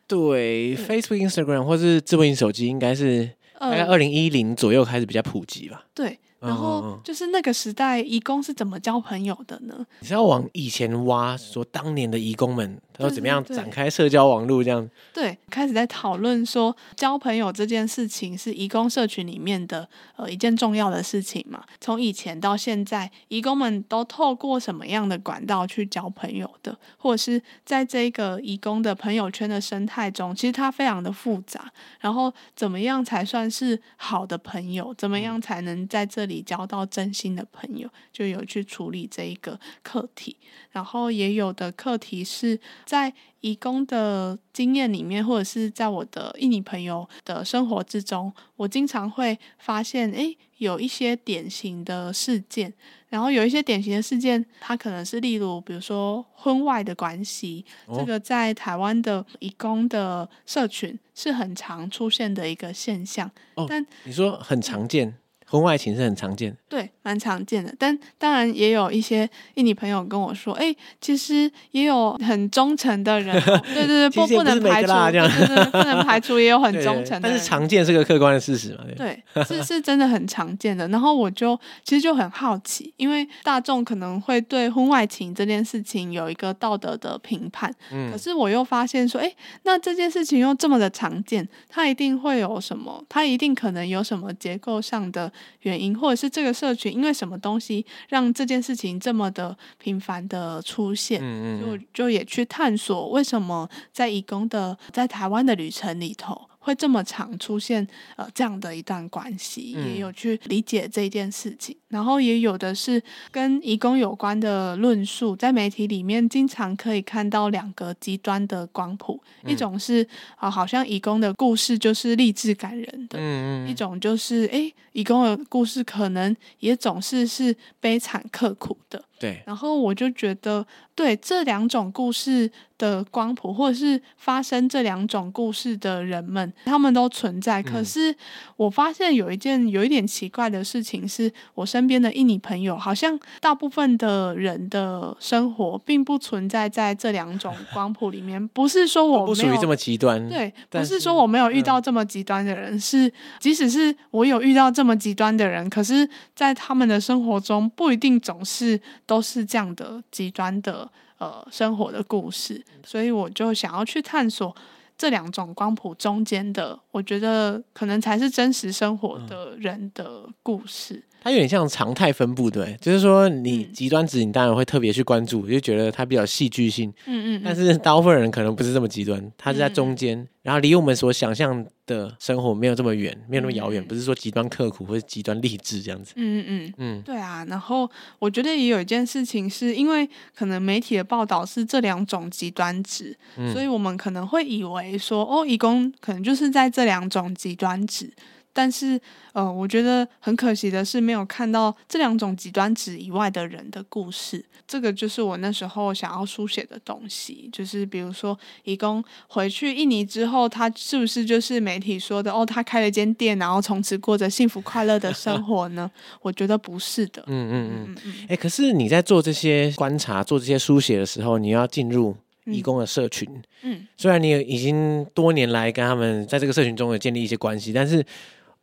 [0.06, 5.86] 对，对，Facebook、Instagram 或是智慧型手机，应该是大概二零一零左右开始比较普及吧。
[5.94, 6.18] 对。
[6.42, 9.86] 然后就是那个时代，义工是怎么交朋友的呢？
[10.00, 12.80] 你是要往以前挖，说当年的义工们。
[13.02, 14.62] 要怎么样展开社交网络？
[14.62, 21.64] 这样对，开始在讨论说交朋友这件事情是移工社群里面的呃一件重要的事情嘛。
[21.80, 26.76] 从以前到现在，移工们都透过什么样的管道去交朋友的？
[26.96, 31.72] 或者是在这个移工的朋友圈的生态中，其实它非常的复杂。
[32.00, 34.94] 然后怎么样才算是好的朋友？
[34.94, 37.88] 怎么样才能在这里交到真心的朋友？
[38.12, 40.36] 就有去处理这一个课题。
[40.70, 42.58] 然后也有的课题是。
[42.92, 52.70] 在移工的经验里面，或者是在我的印尼朋友的生活之中，我经常会发现，诶，有一些典型的事件，
[53.08, 63.30] 然后有一些典型的事件，它可能是例如，比如说婚外的关系，哦、这个在台湾的移工的社群是很常出现的一个现象。
[63.54, 65.08] 哦、但你说很常见。
[65.08, 65.14] 嗯
[65.52, 67.74] 婚外情是很常见，对，蛮常见的。
[67.78, 73.38] 但当然也有一些印尼朋友跟我说，哎、欸，其实也有很忠诚的人，
[73.74, 77.36] 对对对，不不能排除，对对对，不能排除也有很 忠诚的人。
[77.36, 78.84] 但是常见是个客观的事实嘛？
[78.96, 80.88] 对，对是是真的很常见的。
[80.88, 93.04] 然后我就其实就很好奇，因为大众可能会对婚外情这件事情有一个道德的评判，嗯，可是我又发现说，哎、欸，那这件事情又这么的常见，它一定会有什么？
[93.10, 95.30] 它一定可能有什么结构上的。
[95.62, 106.48] 原因，或者是这个社群因为什么东西让这件事情这么的频繁的出现，嗯嗯，就就也去探索为什么在义工的在台湾的旅程里头。
[106.62, 120.02] 会这么常出现呃这样的一段关系，嗯、也有去理解这件事情，然后也有的是跟移工有关的论述，在媒体里面经常可以看到两个极端的光谱，嗯、一种是
[120.36, 129.04] 啊、呃，好像移工的故事就是励志感人的，一种就是哎，移工的故事可能也总是是悲惨刻苦的。
[129.22, 137.62] 对，然后我就觉得，对这两种故事的光谱，或者是发生这两种故事的人们，他们都存在。
[137.62, 138.12] 嗯、可是
[138.56, 148.48] 我发现有一件有一点奇怪的事情，是我身边的印尼朋友，好像大部分的人的生活并不存在在这两种 光谱里面。
[148.48, 158.72] 不是说我不属于这么极端，对，不是说我没有遇到这么极端的人，嗯、是即使是我有遇到这么极端的人，可是在他们的生活中不一定总是。
[159.12, 164.56] 都是这样的极端的呃生活的故事，所以我就想要去探索
[164.96, 171.04] 这两种光谱中间的，我觉得可能才是真实生活的人的故事。
[171.22, 176.92] 它有点像常态分布，对，就是说你极端值，你当然会特别去关注，就觉得它比较戏剧性。
[177.06, 177.42] 嗯嗯。
[177.44, 186.12] 但是大部分人可能不是这么极端，它是在中间，然后离我们所想象的生活没有这么远，没有那么遥远，不是说极端刻苦或者极端励志这样子。
[186.16, 186.74] 嗯嗯嗯。
[186.78, 187.44] 嗯，对啊。
[187.48, 193.16] 然后我觉得也有一件事情，是因为可能媒体的报道是这两种极端值，
[193.52, 198.12] 所以我们可能会以为说，哦，义工可能就是在这两种极端值。
[198.52, 199.00] 但是，
[199.32, 204.44] 呃，我觉得很可惜的是，没有看到这两种极端值以外的人的故事。
[204.68, 207.48] 这个就是我那时候想要书写的东西。
[207.52, 212.44] 就是比如说，义工回去印尼之后，他是不是就是媒体说的哦？
[212.44, 215.90] 他开了间店，然后从此过着幸福快乐的生活呢？
[216.22, 217.22] 我觉得不是的。
[217.26, 218.14] 嗯嗯嗯嗯。
[218.22, 223.28] 哎、欸，可是你在做这些观察、做这些书写的时候，你要进入义工的社群。
[223.62, 228.04] 嗯，虽然你已经多年来跟他们在这个社群中有建立一些关系，但是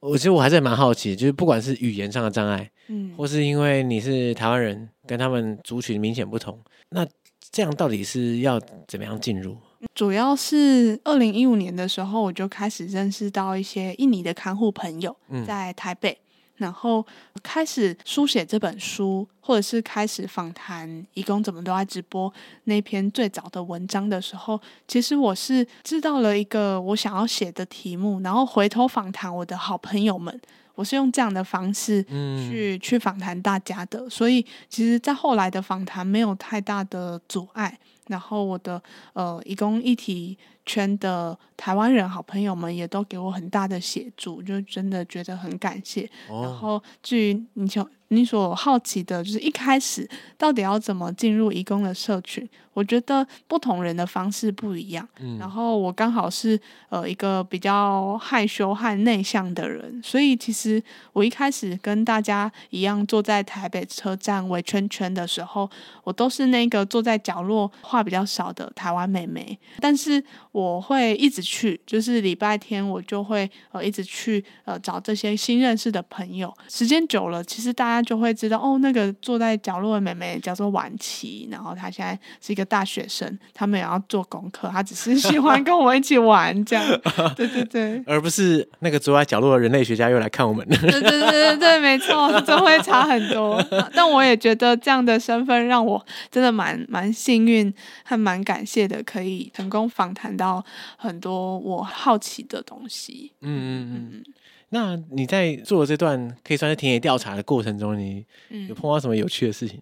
[0.01, 6.57] 我其实我还是蛮好奇，就是不管是语言上的障碍，嗯，或是因为你是台湾人，跟他们族群明显不同，
[6.89, 7.05] 那
[7.51, 9.57] 这样到底是要怎么样进入？
[9.93, 16.17] 主要是二零一五年的时候，我就开始认识到一些印尼的看护朋友，在台北。
[16.59, 17.05] 嗯然后
[17.41, 22.31] 开始书写这本书，或者是开始访谈义工怎么都爱直播
[22.65, 30.39] 那篇最早的文章的时候，其实我是知道了一个我想要写的题目，然后回头访谈我的好朋友们，
[30.75, 34.09] 我是用这样的方式去、嗯、去访谈大家的。
[34.09, 37.79] 所以，其实，在后来的访谈没有太大的阻碍。
[38.07, 38.81] 然后，我的
[39.13, 40.37] 呃移工议题
[40.69, 46.08] 圈的台湾人好朋友们也都给我很大的协助，就真的觉得很感谢。
[46.29, 52.47] 哦、然后至于你所你所好奇的，就是一开始到底要怎么进入义工的社群？
[52.73, 55.05] 我觉得不同人的方式不一样。
[55.19, 60.82] 嗯、然后我刚好是呃一个比较害羞和内向的人，所以其实
[61.13, 65.69] 我一开始跟大家一样坐在台北车站围圈圈的时候，
[66.03, 69.60] 我都是那个坐在角落话比较少的台湾妹妹。
[69.79, 76.53] 但是我会一直去，就是礼拜天我就会呃一直去呃找这些新认识的朋友。
[76.67, 86.85] 时间久了，其实大家就会知道哦，那个坐在角落的妹妹叫做婉琪，然后她现在是一个大学生，她没有要做功课，她只是喜欢跟我们一起玩这样。
[87.35, 90.67] 对对对，而不是那个坐在角落的人类学家又来看我们。
[90.67, 93.63] 对对对对对，没错，这会差很多。
[93.93, 100.48] 但我也觉得这样的身份让我真的蛮蛮幸运，还蛮感谢的，可以成功访谈到
[100.97, 103.31] 很多我好奇的东西。
[103.41, 104.23] 嗯嗯嗯。
[104.71, 108.23] 那你在做这段可以算是田野调查的过程中，你
[108.67, 109.81] 有碰到什么有趣的事情？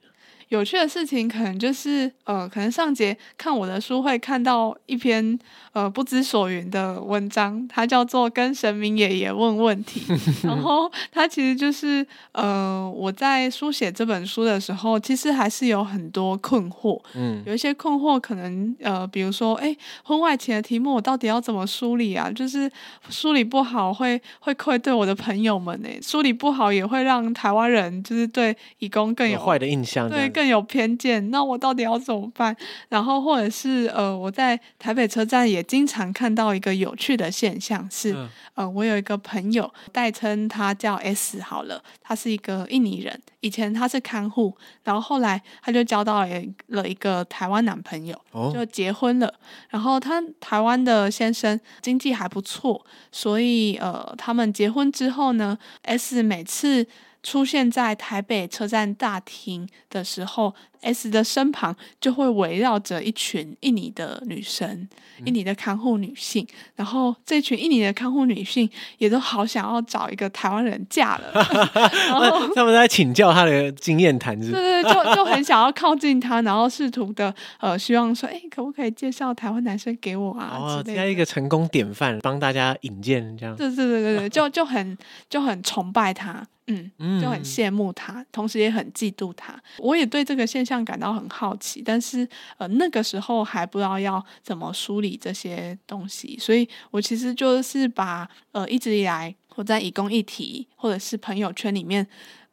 [0.49, 5.37] 有趣的事情可能就是，呃，可能上节看我的书会看到一篇
[5.73, 10.01] 呃不知所云的文章，它叫做《跟神明爷爷问问题
[10.47, 22.31] 》，然后它其实就是呃我在书写这本书的时候，其实还是有很多困惑，嗯，有一些困惑可能呃比如说，哎，婚外情的题目我到底要怎么梳理啊？
[22.31, 22.71] 就是
[23.09, 30.31] 梳理不好会会愧对我的朋友们呢，梳理不好也会让台湾人就是对义工更，有坏的印象，对。
[30.37, 32.55] 更有偏见，那我到底要怎么办？
[32.89, 46.23] 然后或者是呃，我在台北车站也经常看到一个有趣的现象是，嗯、呃，我有一个朋友代称他叫 S 好了，他是一个印尼人，以前他是看护，然后后来他就交到
[46.67, 49.33] 了一个台湾男朋友，哦、就结婚了。
[49.69, 56.85] 然后他台湾的先生经济还不错，所以呃，他们结婚之后呢，S 每次。
[57.23, 64.87] 出现在台北车站大厅的时候，S 的身旁就会围绕着一群印尼的女生，
[65.25, 66.47] 印尼的看护女性。
[66.75, 71.31] 然后这群印尼的看护女性也都好想要找一个台湾人嫁了。
[72.07, 74.51] 然后他们在请教他的经验谈，是？
[74.51, 80.57] 对对对，就就很想要靠近他，然后试图的呃，希望说，哎，可不可以介绍台湾男生给我啊？
[80.57, 83.55] 哦，这样一个成功典范，帮大家引荐这样。
[83.55, 84.97] 对对对对对，就就很
[85.29, 86.45] 就很崇拜他。
[86.67, 89.57] 嗯，就很羡慕他，同时也很嫉妒他。
[89.79, 92.27] 我也对这个现象感到很好奇，但是
[92.57, 102.05] 呃，那个时候还不知道要怎么梳理这些东西，所以我其实就是把呃一直以来我在以公议题或者是朋友圈里面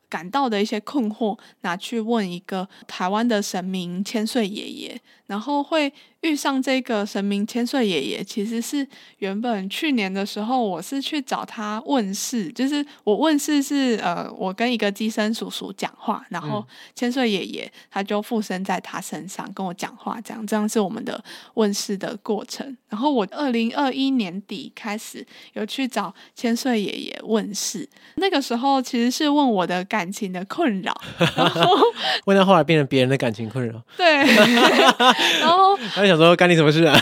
[0.09, 5.93] 感到的一些困惑拿去问一个台湾的神明千岁爷爷，然后会。
[6.25, 22.75] 遇上这个神明千岁爷爷，其实是原本去年的时候，我是去找他问事，就是我问事是呃，我跟一个机身叔叔讲话，然后千岁爷爷他就附身在他身上跟我讲话，这样这样是我们的问事的过程。
[22.89, 30.99] 然后我二零二一年底开始有去找千岁爷爷问事，那个时候其实是问我的感情的困扰，
[31.37, 31.77] 然后
[32.25, 34.25] 问到后来变成别人的感情困扰， 对，
[35.41, 36.07] 然后他。
[36.07, 36.95] 想说干你什么事啊？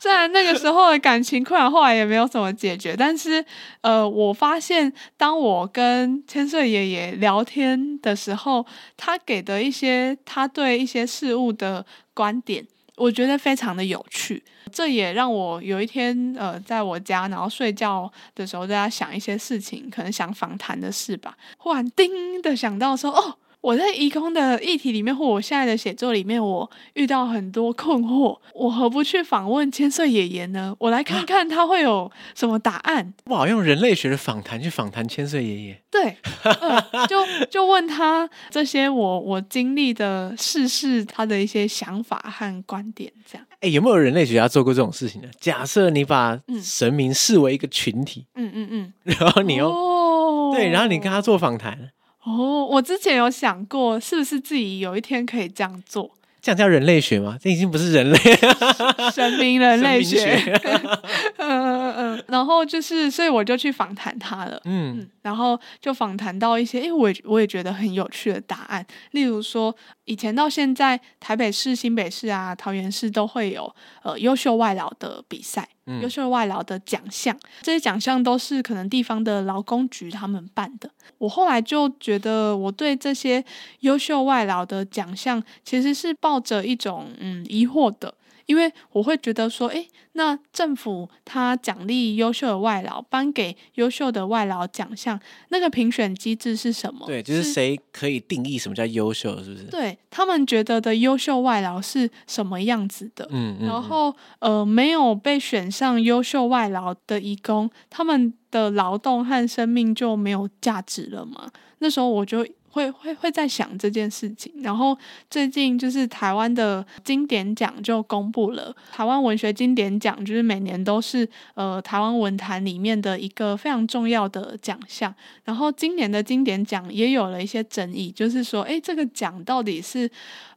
[0.00, 3.44] 虽然那个时候的感情困扰后来也没有怎么解决，但是
[3.82, 8.64] 呃，我发现当我跟千岁爷爷聊天的时候，
[8.96, 14.42] 他给的一些他对一些事物的观点，我觉得非常的有趣。
[14.72, 21.36] 这也让我有一天呃，在我家然后睡觉的时候，在家想一些事情，可能想访谈的事吧。
[21.58, 23.36] 忽然叮的想到说，哦。
[23.60, 30.74] 我在移工的议题里面，或我现在的写作里面，我遇到很多困惑，我何不去访问千岁爷爷呢？
[30.78, 33.12] 我来看看他会有什么答案。
[33.24, 35.82] 不好用人类学的访谈去访谈千岁爷爷。
[35.90, 37.18] 对，呃、就
[37.50, 43.46] 就问他这些我我经历的世事，他的一些想法和观点，这样。
[43.60, 45.28] 哎，有没有人类学家做过这种事情呢？
[45.38, 51.90] 假设你把神明视为一个群体，嗯嗯嗯，然后你又、哦、对，然后你跟他做访谈。
[52.24, 56.10] 哦，我之前有想过，是不是自己有一天可以这样做？
[56.42, 57.36] 这样叫人类学吗？
[57.38, 58.18] 这已经不是人类，
[59.12, 60.40] 神明人类学。
[61.36, 64.58] 嗯嗯嗯，然后就是，所以我就去访谈他了。
[64.64, 68.86] 嗯，嗯，然后就访谈到一些，哎，我也我也觉得很有趣的答案。
[69.10, 69.74] 例如说，
[70.06, 73.70] 以前到现在，台北市、新北市啊、桃园市都会有
[74.02, 75.68] 呃优秀外劳的比赛。
[75.86, 80.90] 优秀外劳的奖项，这些奖项都是可能地方的劳工局他们办的。
[81.18, 83.44] 我后来就觉得，我对这些
[83.80, 88.14] 优秀外劳的奖项其实是抱着一种嗯疑惑的。
[88.46, 95.18] 因为我会觉得说，诶，那政府他奖励优秀的外劳，颁给优秀的外劳奖项，
[95.48, 97.06] 那个评选机制是什么？
[97.06, 99.64] 对，就是谁可以定义什么叫优秀，是不是？
[99.64, 103.26] 对，他们觉得的优秀外劳是什么样子的？
[103.30, 111.50] 嗯，嗯，然后呃，没有被选上优秀外劳的义工，他们的劳动和生命就没有价值了吗？
[111.78, 112.46] 那时候我就。
[112.70, 114.96] 会会会在想这件事情，然后
[115.28, 125.14] 最近就是台湾的经典奖就公布了，台湾文学经典奖就是每年都是呃台湾文坛里面的一个非常重要的奖项，
[125.44, 130.10] 然后今年的经典奖也有了一些争议，就是说，诶，这个奖到底是。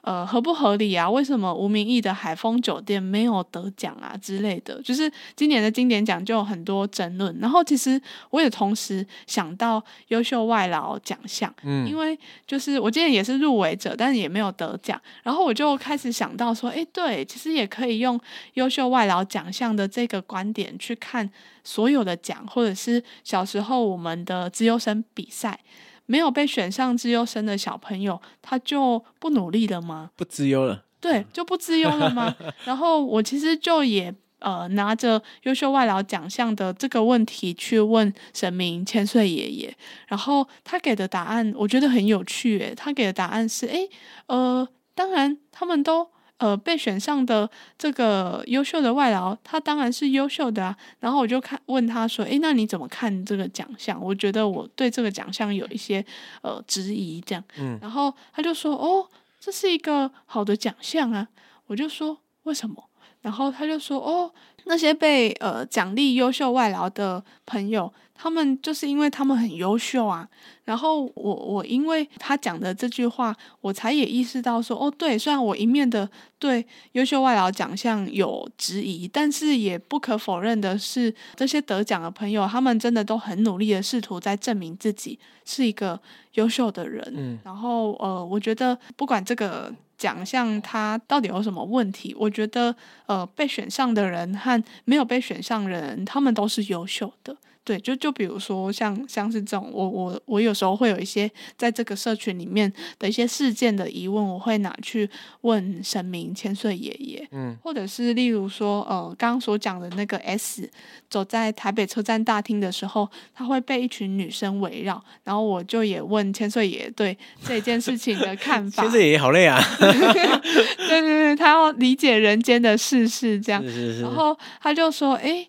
[0.04, 1.10] 呃，合不合理啊？
[1.10, 4.82] 为什么吴明义的海丰酒店没有得奖啊之类的？
[4.82, 7.34] 就是今年的经典奖就有很多争论。
[7.40, 8.00] 然后其实
[8.30, 15.02] 我也同时想到优秀外劳奖项，嗯，因为就是我今年也是入围者，但是也没有得奖。
[15.24, 18.20] 然后我就开始想到说，哎，对，其实也可以用
[18.56, 21.30] 优秀外劳奖项的这个观点去看
[21.64, 25.58] 所有的奖，或者是小时候我们的资优生比赛。
[26.06, 30.12] 没有被选上资优生的小朋友，他就不努力了吗？
[30.16, 32.36] 不资优了，对，就不资优了吗？
[32.66, 39.74] 然后我其实就也呃拿着优秀外劳奖项的这个问题去问神明千岁爷爷，
[40.08, 43.90] 然后他给的答案我觉得很有趣，诶，他给的答案是，诶，
[44.28, 46.13] 呃，当然他们都。
[46.44, 50.78] 呃，被选上的这个优秀的外劳，他当然是优秀的啊。
[51.00, 56.06] 然后我就看问他说：“诶，那你怎么看这个奖项？”我觉得我对这个奖项有一些
[56.42, 57.42] 呃质疑，这样。
[57.58, 57.80] 嗯。
[57.82, 59.08] 然后他就说：“哦，
[59.40, 61.30] 这是一个好的奖项啊。”
[61.68, 62.84] 我就说：“为什么？”
[63.24, 64.30] 然后他就说：“哦，
[64.66, 70.26] 那些被呃奖励优秀外劳的朋友。”他们就是因为他们很优秀啊，
[70.64, 76.10] 然后我我因为他讲的这句话，我才也意识到说，哦，对，虽然我一面的
[76.40, 86.00] 对优秀外劳奖项有质疑，但是也不可否认的是，这些得奖的朋友，他们真的都很努力的试图在证明自己是一个
[86.36, 87.06] 优秀的人。
[87.14, 92.74] 嗯，然后呃，我觉得不管这个奖项它到底有什么问题，我觉得
[93.06, 97.36] 呃，被选上的人和没有被选上的人，他们都是优秀的。
[97.66, 105.10] 对，就就比如说像像是这种，我我我有时候会有一些在这个社群里面的一些事件的疑问，我会拿去
[105.42, 110.70] 问神明千岁爷爷，嗯，或者是例如说，呃，刚刚所讲的那个 S
[111.10, 118.84] 走在台北车站大厅的时候，他会被一群女生围绕，然后我就也问千岁爷爷对这件事情的看法。
[118.84, 125.48] 千岁爷爷好累啊， 对对对，他要理解人间的世事这样，是是是，然后他就说，哎。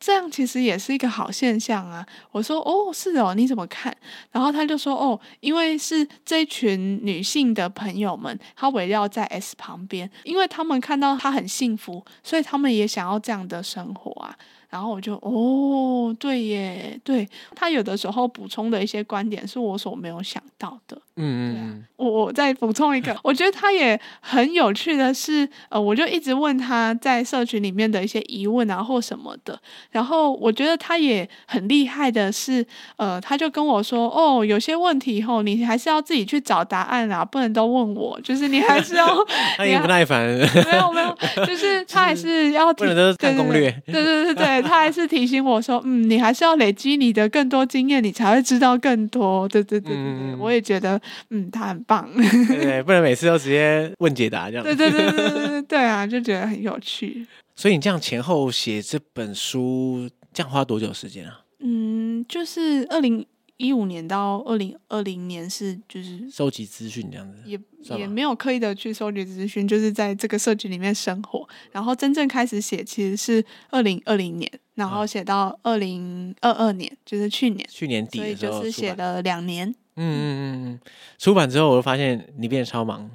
[0.00, 2.04] 这样其实也是一个好现象啊！
[2.32, 3.94] 我说哦，是哦，你怎么看？
[4.32, 14.34] 然后他就说哦，因为是这群女性的朋友们，她围绕在 S 旁边，因为他们看到她很幸福，所以他们也想要这样的生活啊。
[14.70, 20.96] 然后我就哦，对耶，对，他有的时候补充的一些观点是我所没有想到的。
[21.16, 29.60] 嗯嗯、啊，我我再补充一个，我觉得他也很有趣的是，呃，我就一直问他在社群里面的一些疑问啊或什么的。
[29.90, 32.64] 然后我觉得他也很厉害的是，
[32.96, 39.06] 呃，他就跟我说，哦，有些问题以后你还是要自己去找答案啊，不能都问我，就是你还是要。
[39.58, 40.26] 他也不耐烦。
[40.26, 42.84] 没有没有，就是他还是要提。
[42.84, 43.70] 不能都是看攻略。
[43.84, 44.68] 对对对对对。
[44.68, 51.00] 他还是提醒我说：“嗯，你还是要累积你的更多经验，你才会知道更多。”对对对对对，嗯、我也觉得，
[51.30, 52.08] 嗯，他很棒。
[52.48, 54.64] 对，对，不能每次都直接问解答这样。
[54.64, 57.26] 对对对对对对啊，就觉得很有趣。
[57.56, 61.40] 所以你这样前后写这本书，这样花多久时间啊？
[61.60, 63.26] 嗯，就是二零
[63.60, 67.60] 一五年到二零二零年是就是收集资讯这样子，也
[67.98, 71.46] 也没有刻意的去收集资讯，就是在这个社群里面生活。
[71.70, 79.68] 然后真正开始写其实是二零二零年，然后写到二零二二年，就是去年，去年底，所以就是写了两年。
[79.68, 80.80] 嗯嗯嗯嗯，
[81.18, 83.10] 出版之后我就发现你变得超忙。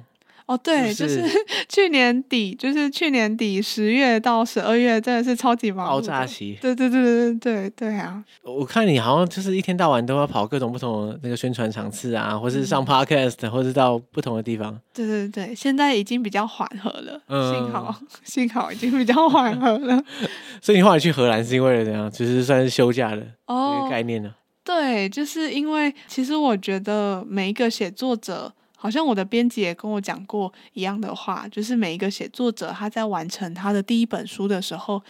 [0.46, 1.24] 哦，对，就是
[1.68, 6.56] 去年底，就是去年底十月到十二月，真的是超级忙，爆炸期。
[6.60, 8.24] 对对对对对对啊！
[8.44, 14.78] 我看你好像就是一天到晚都要跑各种不同的那个宣传场次啊，或是上 podcast，、嗯、或是到不同的地方。
[14.94, 20.00] 对对对，现在已经比较缓和了，嗯、幸好 幸好已经比较缓和了。
[20.62, 22.08] 所以你后来去荷兰是因为怎样？
[22.08, 24.28] 就是算是休假的这个概念呢？
[24.28, 28.52] 哦、对，就是因为其实我觉得每一个写作者。
[28.76, 35.02] 好像我的编辑也跟我讲过一样的话，就是每一个写作者他在完成他的第一本书的时候，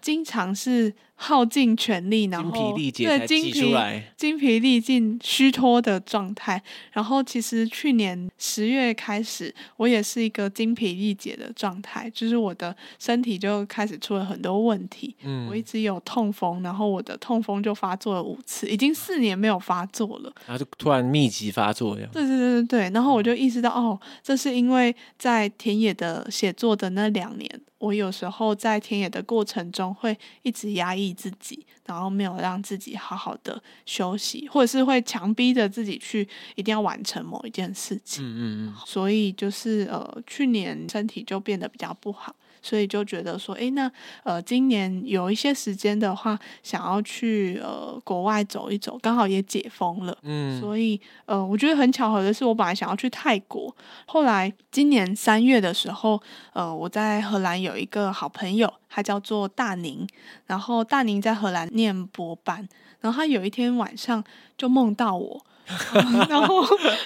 [0.00, 0.92] 经常是。
[1.16, 3.74] 耗尽全力，然后精疲力竭对，精疲
[4.16, 6.60] 精疲力尽、虚脱的状态。
[6.92, 15.14] 然后其实去年十月开始，我也是一个精疲力竭的状态，就是我的身体就开始出了很多问题。
[15.22, 20.32] 嗯，我一直有痛风，然后我的痛风就发作了五次，已经四年没有发作了。
[20.46, 22.10] 然后就突然密集发作，这样。
[22.12, 22.90] 对对对对对。
[22.90, 27.48] 然后我就意识到，哦，这是因为在田野的写作的那两年，
[27.78, 31.03] 我有时候在田野的过程中会一直压抑。
[31.12, 38.24] 自己，然后没有让自己好好的休息，或者是会强逼着自己去一定要完成某一件事情。
[38.24, 38.74] 嗯嗯嗯。
[38.86, 42.34] 所以就是呃，去年身体就变得比较不好。
[42.64, 43.90] 所以就觉得说，诶，那
[44.22, 50.16] 呃，今年有一些时间的话，想要去呃国外走一走，刚好也解封了。
[50.22, 56.18] 嗯，所以呃，我觉得很巧合的是，我本来想要去泰国，后来今年三月的时候，
[56.54, 60.08] 呃，我在荷兰有一个好朋友，他叫做大宁，
[60.46, 62.66] 然后大宁在荷兰念博班，
[63.00, 64.24] 然后他有一天晚上
[64.56, 65.44] 就梦到我。
[66.28, 66.64] 然后，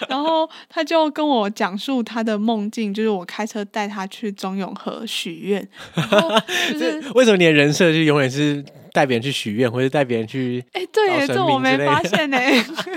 [0.08, 5.68] 然后他就跟我讲述他的梦境，就是我开车带他去中永和许愿。
[6.72, 10.64] 就是为什么你的人设就永远是带别人去许愿，或者带别人去？
[10.72, 12.38] 哎，对，这我没发现呢。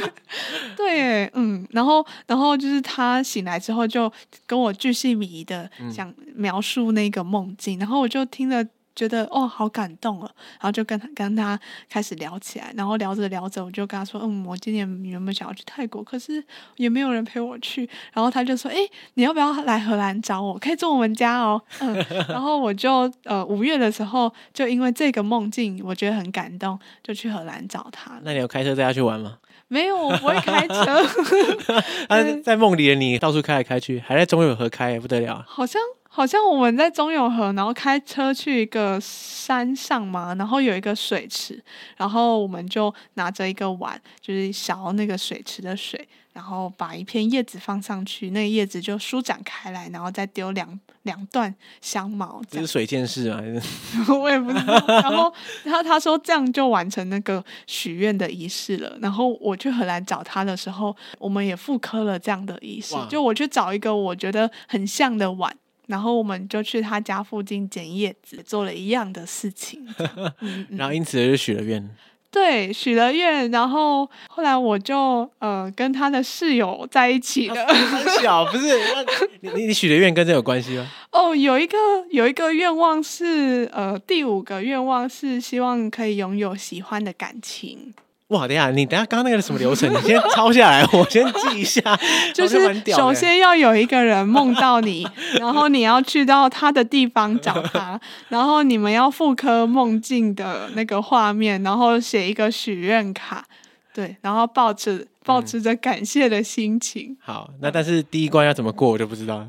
[0.76, 4.12] 对，嗯，然后，然后就是他醒来之后就
[4.47, 8.66] 跟我巨细靡遗的讲描述那个梦境，然后我就听了。
[8.96, 10.30] 觉得哦，好感动哦，
[10.60, 16.44] 然后就跟他跟他开始聊起来，然后聊着聊着，我就跟他说，嗯，我今年原本想要去泰国，可是
[16.76, 18.78] 也没有人陪我去，然后他就说，哎，
[19.16, 20.58] 你要不要来荷兰找我？
[20.60, 21.94] 可以住我们家哦，嗯，
[22.28, 28.20] 然后我就呃五月的时候，就因为这个梦境，我觉得很感动，就去荷兰找他。
[28.24, 29.38] 那你有开车带他去玩吗？
[29.68, 31.02] 没有，我不会开车。
[32.10, 35.44] 他在梦里的你到处开来开去，还在中永和开，不得了。
[35.48, 35.82] 好像。
[36.14, 41.64] 好像我们在中永和，然后开车去一个山上嘛，然后有一个水池，
[41.95, 52.41] 然后我们就拿着一个碗，就是勺那个水池的水，然后把一片叶子放上去，那个叶子就舒展开来，然后再丢两两段香茅。
[52.49, 53.39] 这是水剑士啊？
[53.39, 54.84] 还是我也不知道。
[54.88, 55.34] 然后
[55.64, 58.97] 他他说这样就完成那个许愿的仪式了。
[59.01, 65.55] 然后我去荷兰找他的时候，我们也复刻了这样的仪式，就我去找一个我觉得很像的碗。
[65.88, 69.86] 然后我们就去他家附近捡叶子，做了一样的事情。
[69.99, 71.89] 嗯嗯、然后因此就许了愿。
[72.29, 73.51] 对，许了愿。
[73.51, 77.65] 然后后来我就呃跟他的室友在一起了。
[77.65, 78.79] 很小不是？
[79.41, 80.88] 你你许的愿跟这有关系吗？
[81.11, 81.77] 哦，有一个
[82.09, 87.93] 有一个愿望是呃第五个愿望是希望可以拥有喜欢的感情。
[88.32, 89.91] 哇，等一下，你等下，刚刚那个什么流程？
[89.93, 91.82] 你先抄下来，我先记一下。
[92.34, 95.05] 就是首先要有一个人梦到你，
[95.38, 103.45] 然后你要去到他的地方找他， 然后你们要复刻梦境的那个画面，然后写一个许愿卡，
[103.93, 107.09] 对，然后抱着抱持着感谢的心情。
[107.09, 109.47] 嗯、好，那但是第一关要怎么过，我就不知道了。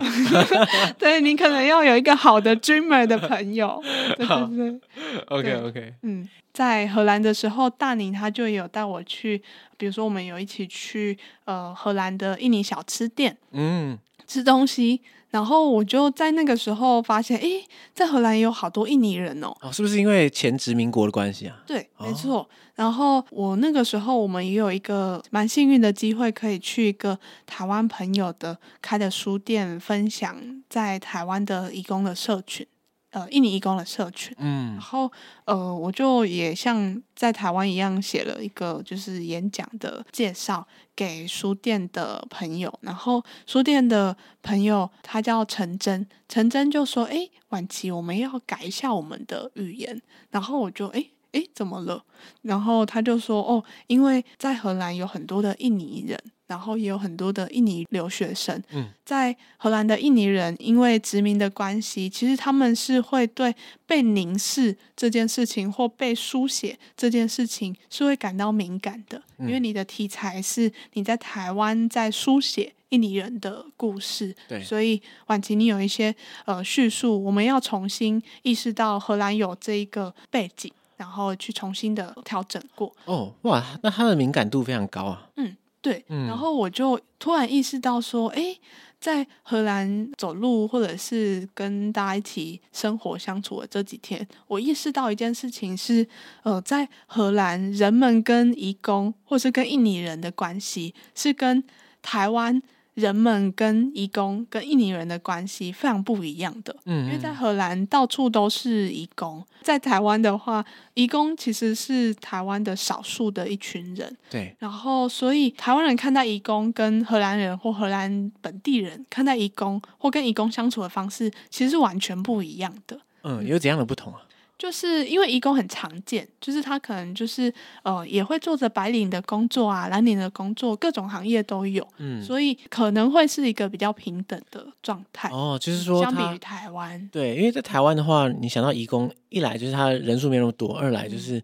[0.99, 3.81] 对，你可能要有一个好的 dreamer 的朋友。
[4.17, 4.81] 对对对。
[5.29, 5.95] OK OK。
[6.03, 6.29] 嗯。
[6.53, 9.43] 在荷兰的时候，大宁他就有带我去，
[9.77, 15.01] 比如说我们有一起去呃荷兰的印尼小吃店，嗯，吃东西，
[15.31, 21.63] 然后我就在那个时候发现，诶，在荷兰也有好多印尼人哦，哦，是不是因为前殖民国的关系啊？
[21.67, 22.41] 对，没错。
[22.41, 32.67] 哦、然后我那个时候我们也有一个蛮幸运的机会，可以去一个台湾朋友的开的书店，分享在台湾的移工的社群。
[33.13, 35.11] 呃，印尼义工的社群，嗯，然后
[35.45, 51.07] 呃，我就也像在台湾一样写了一个就是演讲的介绍给书店的朋友，然后书店的朋友他叫陈真，陈真就说：“哎，晚琪，我们要改一下我们的语言。”然后我就哎。
[51.33, 52.05] 诶诶，怎么了？
[52.43, 56.23] 然后他就说，哦，因为在荷兰有很多的印尼人。
[56.53, 63.55] 然后也有很多的印尼留学生，嗯，在荷兰的印尼人因为殖民的关系，其实他们是会对
[63.87, 82.95] 被凝视这件事情或被书写这件事情是会感到敏感的，因为你的题材是你在台湾在书写印尼人的故事，对，所以婉琪，你有一些呃叙述，我们要重新意识到荷兰有这一个背景，然后去重新的调整过。
[83.07, 85.57] 哦，哇，那他的敏感度非常高啊，嗯。
[85.83, 88.57] 对，然后我就突然意识到说，哎，
[88.99, 96.07] 在荷兰走路或者是跟大家一起生活相处的这几天，我意识到一件事情是，
[96.45, 101.63] 呃，在荷兰人们跟移工或是跟印尼人的关系是跟
[102.01, 102.63] 台湾。
[102.95, 114.55] 人们跟移工、跟印尼人的关系非常不一样的，嗯，因为在荷兰到处都是移工，在台湾的话，移工其实是台湾的少数的一群人，对。
[114.59, 123.01] 然后，所以台湾人看待移工，跟荷兰人或荷兰本地人看待移工或跟移工相处的方式，其实是完全不一样的。
[123.23, 124.21] 嗯，有怎样的不同啊？
[124.63, 127.53] 就是因为移工很常见，就是他可能就是
[127.83, 135.29] 呃也会做着白领的工作啊，蓝领的工作，各种行业都有，嗯，所以可能会是一个比较平等的状态。
[135.31, 141.43] 哦，就是说相比于台湾，对，因为在台湾的话，你想到移工，一来就是他人数没那么多，二来就是、嗯、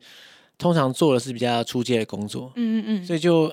[0.56, 3.52] 通常做的是比较出街的工作，嗯嗯嗯，所以就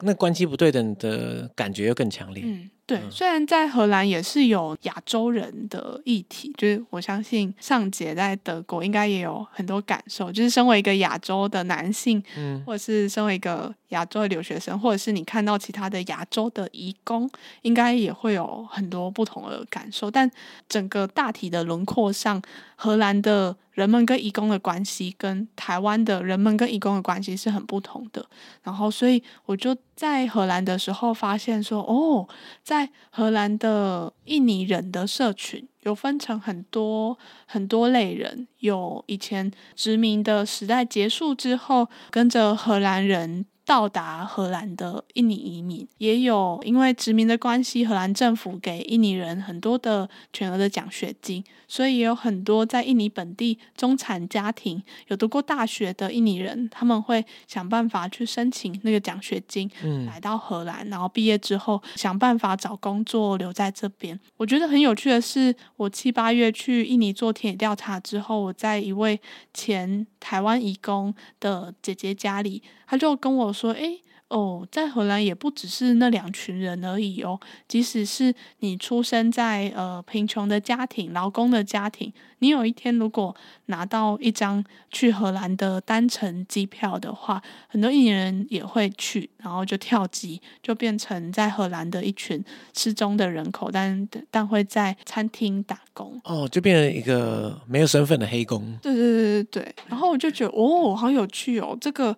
[0.00, 2.42] 那关系不对等的感觉又更强烈。
[2.44, 17.28] 嗯对，虽然在荷兰也是有亚洲人的议题，就是我相信尚杰在德国应该也有很多感受，就是身为一个亚洲的男性，嗯，或者是身为一个亚洲的留学生，或者是你看到其他的亚洲的移工，
[17.62, 20.08] 应该也会有很多不同的感受。
[20.08, 20.30] 但
[20.68, 22.40] 整个大体的轮廓上，
[22.76, 28.24] 荷兰的人们跟移工的关系，跟台湾的人们跟移工的关系是很不同的。
[28.62, 32.28] 然后，所以我就在荷兰的时候发现说，哦，
[32.62, 43.46] 在荷兰的印尼人的社群有分成很多很多类人，有以前殖民的时代结束之后，跟着荷兰人。
[43.66, 64.16] 到达荷兰的印尼移民也有，因为殖民的关系，荷兰政府给印尼人很多的全额的奖学金，所以也有很多在印尼本地中产家庭有读过大学的印尼人，他们会想办法去申请那个奖学金，嗯，来到荷兰，然后毕业之后想办法找工作留在这边。
[64.36, 69.20] 我觉得很有趣的是，我七八月去印尼做田野调查之后，我在一位
[69.52, 72.62] 前台湾移工的姐姐家里。
[72.86, 77.38] 他就跟我说：“诶，哦，在荷兰也不只是那两群人而已哦。
[77.68, 83.34] 即使是你出生在呃贫穷的家庭、劳工的家庭，你有一天如果
[83.66, 92.44] 拿到一张去荷兰的单程机票的话，很多印尼人也会去，然后就跳机，就变成在荷兰的一群
[92.76, 96.20] 失踪的人口，但但会在餐厅打工。
[96.24, 98.76] 哦，就变成一个没有身份的黑工。
[98.82, 99.74] 对对对对对。
[99.88, 102.16] 然后我就觉得，哦，好有趣哦，这个。”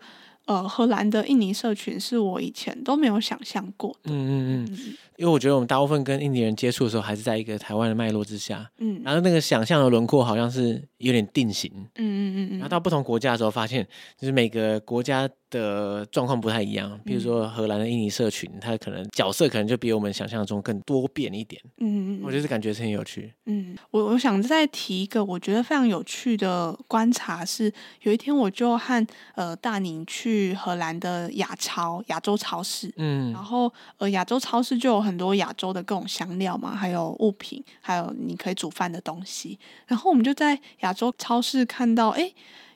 [0.48, 4.10] 呃，荷兰的印尼社群是我以前都没有想象过的。
[4.10, 4.96] 嗯嗯嗯。
[5.18, 16.96] 因为我觉得我们大部分跟印尼人接触的时候，还是在一个台湾的脉络之下，嗯，然后那个想象的轮廓好像是有点定型，嗯嗯嗯，然后到不同国家的时候，发现就是每个国家的状况不太一样。
[17.04, 23.34] 比如说荷兰的印尼社群，它可能角色可能就比我们想象中更多变一点，嗯嗯，我就是感觉是很有趣。
[23.46, 29.04] 嗯，我我想再提一个我觉得非常有趣的观察是，有一天我就和
[29.34, 35.07] 呃大宁去荷兰的亚超亚洲超市，嗯，然后呃亚洲超市就有。
[35.08, 39.58] 很多亚洲的各种香料嘛，还有物品，还有你可以煮饭的东西。
[39.86, 42.30] 然后我们就在亚洲超市看到，哎，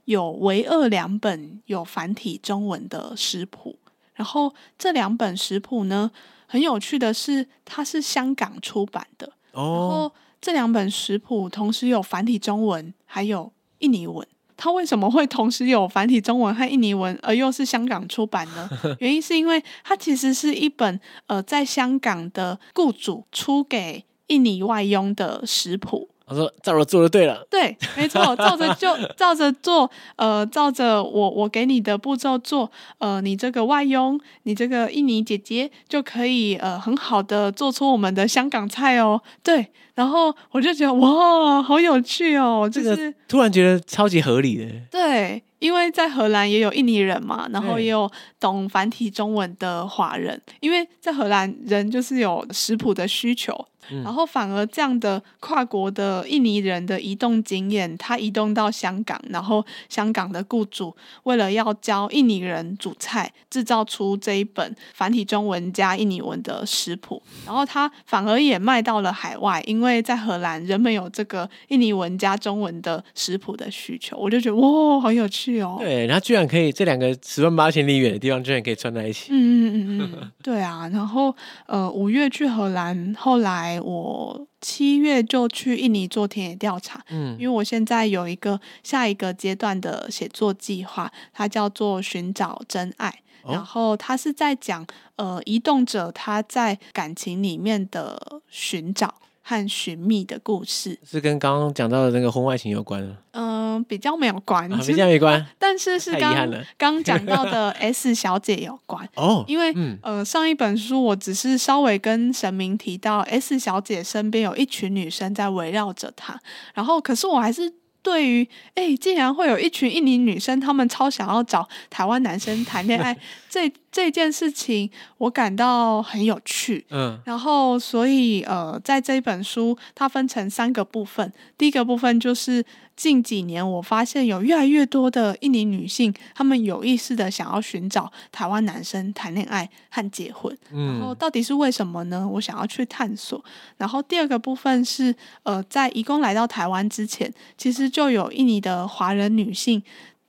[0.06, 3.76] 有唯二两本有繁体中文的食谱。
[4.14, 6.10] 然后这两本食谱呢，
[6.46, 9.30] 很有趣的是，它是香港出版的。
[9.52, 9.60] 哦。
[9.62, 14.26] 然后这两本食谱同时有繁体中文，还有印尼文。
[14.62, 18.70] 它为什么会同时有繁体中文和印尼文，而又是香港出版呢？
[19.00, 26.10] 原因是因为它其实是一本呃，在香港的雇主出给印尼外佣的食谱。
[26.32, 29.90] 他说：“照着做就对了。”对，没错， 照着就照着做。
[30.16, 32.70] 呃，照着我我给你的步骤做。
[32.98, 39.20] 呃，你这个外佣，你这个印尼姐姐就可以呃很好的做出我们的香港菜哦。
[39.42, 39.68] 对。
[39.94, 42.66] 然后我就觉得哇，好有趣哦！
[42.66, 44.64] 就是突然觉得超级合理的。
[44.90, 48.10] 对，因为在荷兰也有印尼人嘛，然后也有
[48.40, 53.68] 懂繁体中文的华人，因为在荷兰人就是有食谱的需求。
[53.90, 60.94] 嗯、然后反而这样的跨国的印尼人的移动经验，他移动到香港，然后香港的雇主
[61.24, 75.76] 为了要教印尼人煮菜，制造出这一本繁体中文加印尼文的食谱，然后他反而也卖到了海外，因为在荷兰人们有这个印尼文加中文的食谱的需求，我就觉得哇，好有趣哦。
[75.80, 79.32] 对，然后居然可以这两个十万八千里远的地方，居然可以串在一起。
[79.32, 80.88] 嗯嗯嗯嗯，对啊。
[80.92, 81.34] 然后
[81.66, 83.80] 呃，五月去荷兰，后来。
[83.82, 93.08] 我七月就去印尼做田野调查，嗯，因为我现在有一个下一个阶段的写作计划，它叫做寻找真爱，
[93.42, 94.86] 哦、然后它是在讲
[95.16, 99.12] 呃移动者他在感情里面的寻找。
[99.42, 105.44] 和寻觅的故事是跟刚刚讲到的那个婚外情有关嗯、呃，比较没有关，啊、比较没关。
[105.58, 116.38] 但是是刚刚讲到的 S 小姐有关哦，因为、嗯、呃上一本书我只是稍微跟神明提到 S 小姐身边有一群女生在围绕着她，
[116.74, 117.72] 然后可是我还是。
[118.02, 123.16] 对于哎，竟然会有一群印尼女生，她们超想要找台湾男生谈恋爱，
[123.48, 126.84] 这这件事情我感到很有趣。
[126.90, 132.64] 嗯，然后所以呃，在这一本书，它分成三个部分，第一个部分就是。
[133.02, 140.56] 近几年，我发现有越来越多的印尼女性，她们有意识的想要寻找台湾男生谈恋爱和结婚。
[140.70, 142.24] 嗯，然后到底是为什么呢？
[142.34, 143.44] 我想要去探索。
[143.76, 147.28] 然后第二个部分是，呃，在移工来到台湾之前，
[147.58, 149.82] 其实就有印尼的华人女性。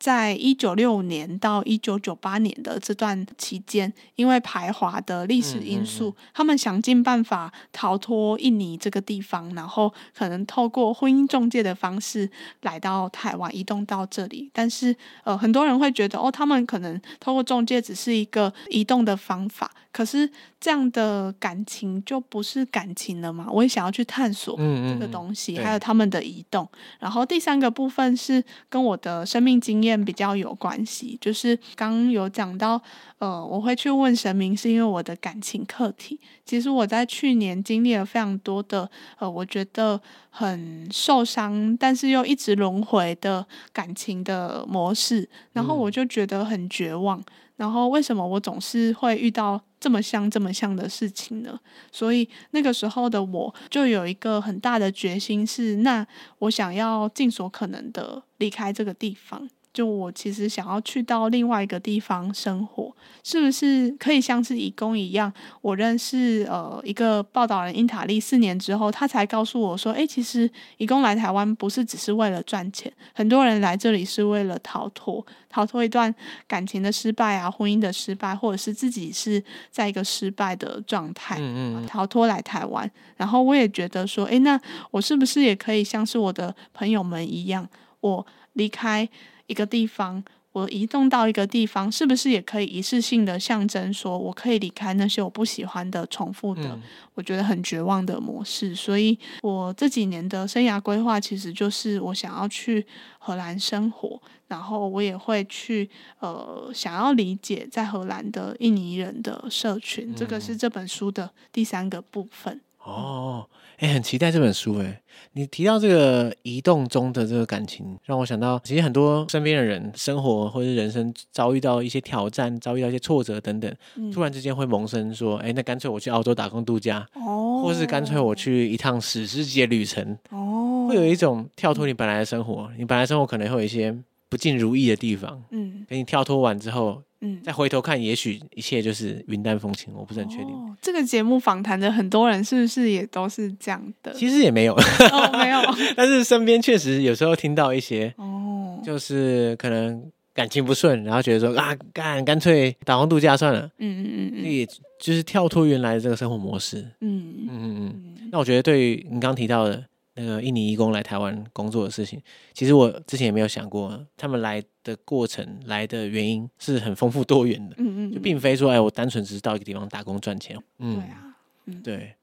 [0.03, 12.29] 在一九六五年到一九九八年的这段期间，因为排华的历史因素，嗯嗯嗯、他们想尽办法逃脱印尼这个地方，然后可能透过婚姻中介的方式
[12.63, 14.49] 来到台湾，移动到这里。
[14.51, 14.93] 但是，
[15.23, 19.71] 呃，很多人会觉得，哦，他们可能透过中介只是一个移动的方法。
[19.93, 20.27] 可是
[20.59, 23.47] 这样的感情就不是感情了嘛？
[23.51, 26.67] 我也想要去探索这个东西，还有他们的移动。
[26.99, 32.81] 然后第三个部分是跟我的生命经验比较有关系，就是刚有讲到，
[33.17, 36.19] 呃，我会去问神明，是因为我的感情课题。
[36.45, 38.89] 其实我在去年经历了非常多的，
[39.19, 47.19] 呃，我觉得很受伤，但是又一直轮回的感情的模式，然后我就觉得很绝望。
[47.19, 47.25] 嗯
[47.55, 51.57] 然后为什么我总是会遇到这么像这么像的事情呢？
[51.91, 56.05] 所以那个时候的我就有一个很大的决心是，那
[56.39, 59.47] 我想要尽所可能的离开这个地方。
[59.73, 65.33] 就我其实想要去到另外一个地方生活，是不是可以像是移工一样？
[65.61, 70.47] 我认识呃一个报道人英塔利，四年之后，他才告诉我说：“诶，其实
[70.77, 76.13] 移工来台湾不是只是为了赚钱，很多人来这里是为了逃脱，逃脱一段
[76.47, 82.89] 感情的失败啊，婚姻的失败，或者是自己是在一个失败的状态，嗯嗯，逃脱来台湾。
[83.17, 84.59] 然后我也觉得说，诶，那
[84.91, 87.67] 我是不是也可以像是我的朋友们一样，
[88.01, 89.09] 我离开。”
[89.47, 96.81] 一个地方，我移动到一个地方，是不是也可以一次性的象征，说我可以离开那些我不喜欢的、重复的，嗯、
[97.15, 98.75] 我觉得很绝望的模式？
[98.75, 102.85] 所以，我这几年的生涯规划，其实就是我想要去
[103.19, 105.89] 荷兰生活，然后我也会去
[106.19, 110.11] 呃，想要理解在荷兰的印尼人的社群。
[110.11, 112.61] 嗯、这个是这本书的第三个部分。
[112.83, 113.47] 哦。
[113.79, 115.01] 哎，很期待这本书哎！
[115.33, 133.93] 你提到这个移动中的这个感情，让我想到，其实很多身边的人生活或者人生遭遇到一些挑战，遭遇到一些挫折等等，嗯、突然之间会萌生说，哎，那干脆我去澳洲打工度假，哦，或是干脆我去一趟史诗级的旅程，哦，会有一种跳脱你本来的生活，你本来生活可能会有一些
[134.29, 137.01] 不尽如意的地方，嗯，给你跳脱完之后。
[137.23, 140.49] 嗯，再回头看，也许一切就是云淡风轻，我不是很确定。
[140.49, 144.11] 哦，这个节目访谈的很多人是不是也都是这样的？
[144.13, 145.61] 其实也没有，哦，没有。
[145.95, 153.61] 但是身边确实有时候听到一些，哦，就是可能感情不顺，然后觉得说啊，干干脆打工度假算了。
[153.79, 154.65] 嗯嗯嗯嗯，也
[154.99, 156.85] 就是跳脱原来的这个生活模式。
[156.99, 158.29] 嗯嗯嗯嗯。
[158.31, 159.81] 那我觉得，对于你刚提到的。
[160.15, 162.21] 那个印尼义工来台湾工作的事情，
[162.53, 167.75] 其实我之前也没有想过，他们来的过程、来的原因是很丰富多元的。
[167.79, 170.57] 嗯嗯，就并非说，哎，我单纯只是到一个地方打工赚钱。
[170.79, 171.35] 嗯，对啊，
[171.65, 172.13] 嗯，对。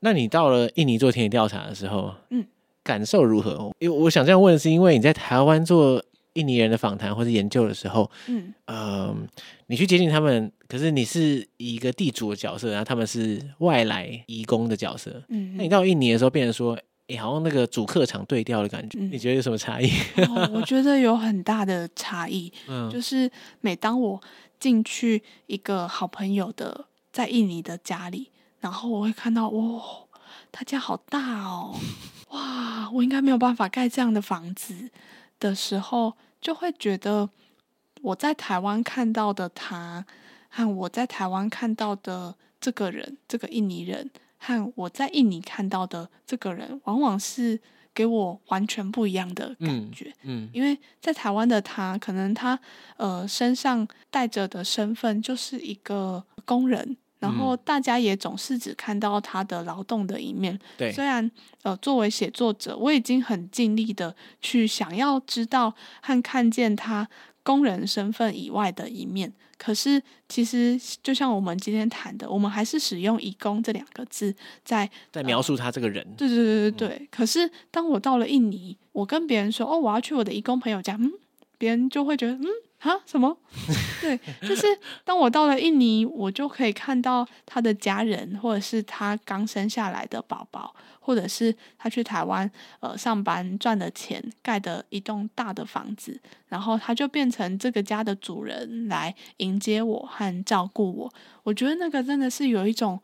[0.00, 2.46] 那你到了印尼做田野调查的时候，嗯，
[2.82, 3.72] 感受如何？
[3.78, 6.02] 因为我想这样问，是因为你在台湾做
[6.34, 9.16] 印尼人的访谈或者研究的时候，嗯，呃，
[9.66, 15.22] 你去接近他们，可是你是一个地主的角色，然后他们是外来移工的角色。
[15.28, 18.98] 嗯，那你到印尼的时候，变成说，哎，好像那个主客场对调的感觉。
[18.98, 19.88] 嗯、你觉得有什么差异？
[20.28, 22.52] 哦，我觉得有很大的差异。
[22.66, 24.20] 嗯，就是每当我
[24.58, 30.08] 进去一个好朋友的在印尼的家里，然后我会看到，哇、哦，
[30.50, 31.76] 他家好大哦，
[32.30, 34.90] 哇，我应该没有办法盖这样的房子
[35.38, 37.30] 的时候，就会觉得
[38.02, 40.04] 我在台湾看到的他。
[40.56, 47.60] 和我在台湾看到的这个人，这个印尼人，和我在印尼看到的这个人，往往是
[47.92, 50.10] 给我完全不一样的感觉。
[50.22, 52.58] 嗯，嗯，因为在台湾的他，可能他
[52.96, 60.58] 呃身上带着的身份就是一个工人，然后大家也总是只看到他的劳动的一面。
[60.78, 61.30] 对，虽然
[61.64, 67.06] 呃作为写作者，我已经很尽力的去想要知道和看见他
[67.46, 69.32] 工人身份以外的一面。
[69.56, 74.34] 可是，其实就像我们今天谈的，我们还是使用“义工”这两个字
[74.64, 76.04] 在在描述他这个人。
[76.04, 76.88] 呃、对对对对对。
[77.00, 81.12] 嗯、可是，当我到了印尼，我跟别人说：“哦，我要去我的义工朋友家。”嗯，
[81.56, 82.44] 别人就会觉得：“嗯，
[82.80, 83.34] 啊，什么？”
[84.02, 84.66] 对，就是
[85.04, 90.74] 当我到了印尼，我就可以看到他的家人，或者是他刚生下来的宝宝。
[91.06, 92.50] 或者是他去台湾
[92.80, 101.14] 呃上班赚的钱盖的一栋大的房子，然后他就变成这个家的主人来迎接我和照顾我。
[101.44, 103.00] 我觉得那个真的是有一种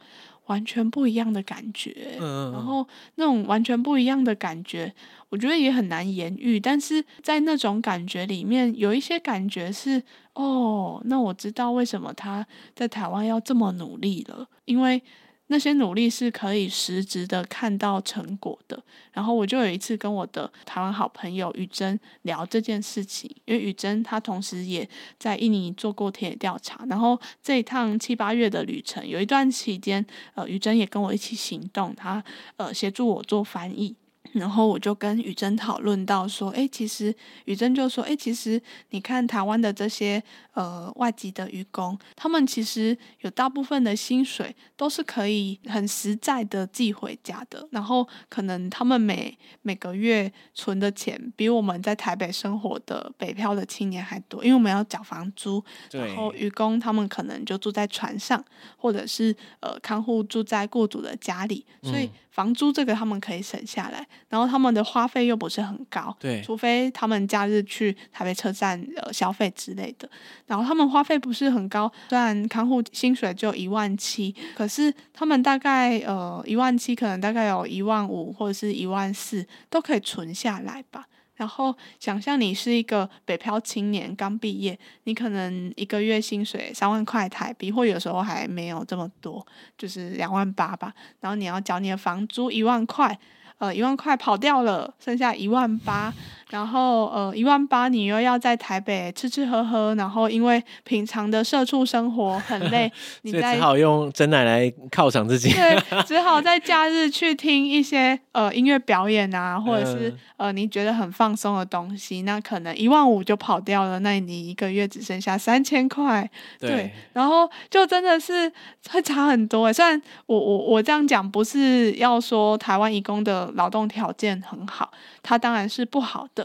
[0.47, 2.85] 完全不一样的感觉，嗯，然后
[3.15, 4.93] 那种完全不一样的感觉，
[5.29, 6.59] 我觉得也很难言喻。
[6.59, 10.03] 但是在那种感觉里面，有一些感觉是
[10.35, 12.45] 哦，那我知道为什么他
[12.75, 15.01] 在台湾要这么努力了，因为。
[15.49, 18.83] 那些努力是可以实质的看到成果的。
[19.13, 24.89] 然后我就有一次跟我的台湾好朋友宇珍聊这件事情，因为宇珍她同时也
[25.19, 26.85] 在印尼做过田野调查。
[26.89, 32.25] 然后这一趟七八月的旅程，有一段期间，呃，宇珍也跟我一起行动，她
[32.57, 33.95] 呃协助我做翻译。
[34.33, 37.15] 然后我就跟宇珍讨论到说，哎，其实
[37.45, 38.61] 宇珍就说，哎，其实
[38.91, 40.23] 你看台湾的这些
[40.55, 47.69] 呃外籍的渔工，他们其实有大部分的薪水都是可以很实在的寄回家的。
[47.71, 55.63] 然后可能他们每每个月存的钱比我们在台北生活的北漂的青年还多，因为我们要缴房租。
[55.91, 58.43] 然后渔工他们可能就住在船上，
[58.77, 64.05] 或者是呃看护住在雇主的家里，所以房租这个他们可以省下来。
[64.29, 70.11] 然后他们的花费又不是很高，对，除非他们假日去台北车站呃消费之类的。
[70.47, 81.07] 然后他们花费不是很高，虽然看护薪水就一万七，可是他们大概呃一万七，可能大概有一万五或者是一万四都可以存下来吧。
[81.43, 89.45] 然后想象你是一个北漂青年刚毕业，你可能一个月薪水三万块台币，或有时候还没有这么多，
[89.77, 90.95] 就是两万八吧。
[91.19, 93.19] 然后你要缴你的房租一万块。
[93.59, 96.13] 呃，一万块跑掉了，剩下一万八。
[96.53, 102.93] 然后呃，一万八你又要在台北吃吃喝喝，然后因为平常的社畜生活很累，
[103.23, 105.51] 你在只好用真奶来犒赏自己。
[105.51, 116.31] 对， 只好在假日去听一些呃音乐表演啊，或者是呃你觉得很放松的东西，那可能一万五就跑掉了，那你一个月只剩下三千块。
[116.61, 118.53] 对，对，然后就真的是
[118.91, 119.73] 会差很多诶。
[119.73, 124.93] 虽然我我我这样讲不是要说台湾义工的劳动条件很好，
[125.23, 126.42] 它当然是不好的。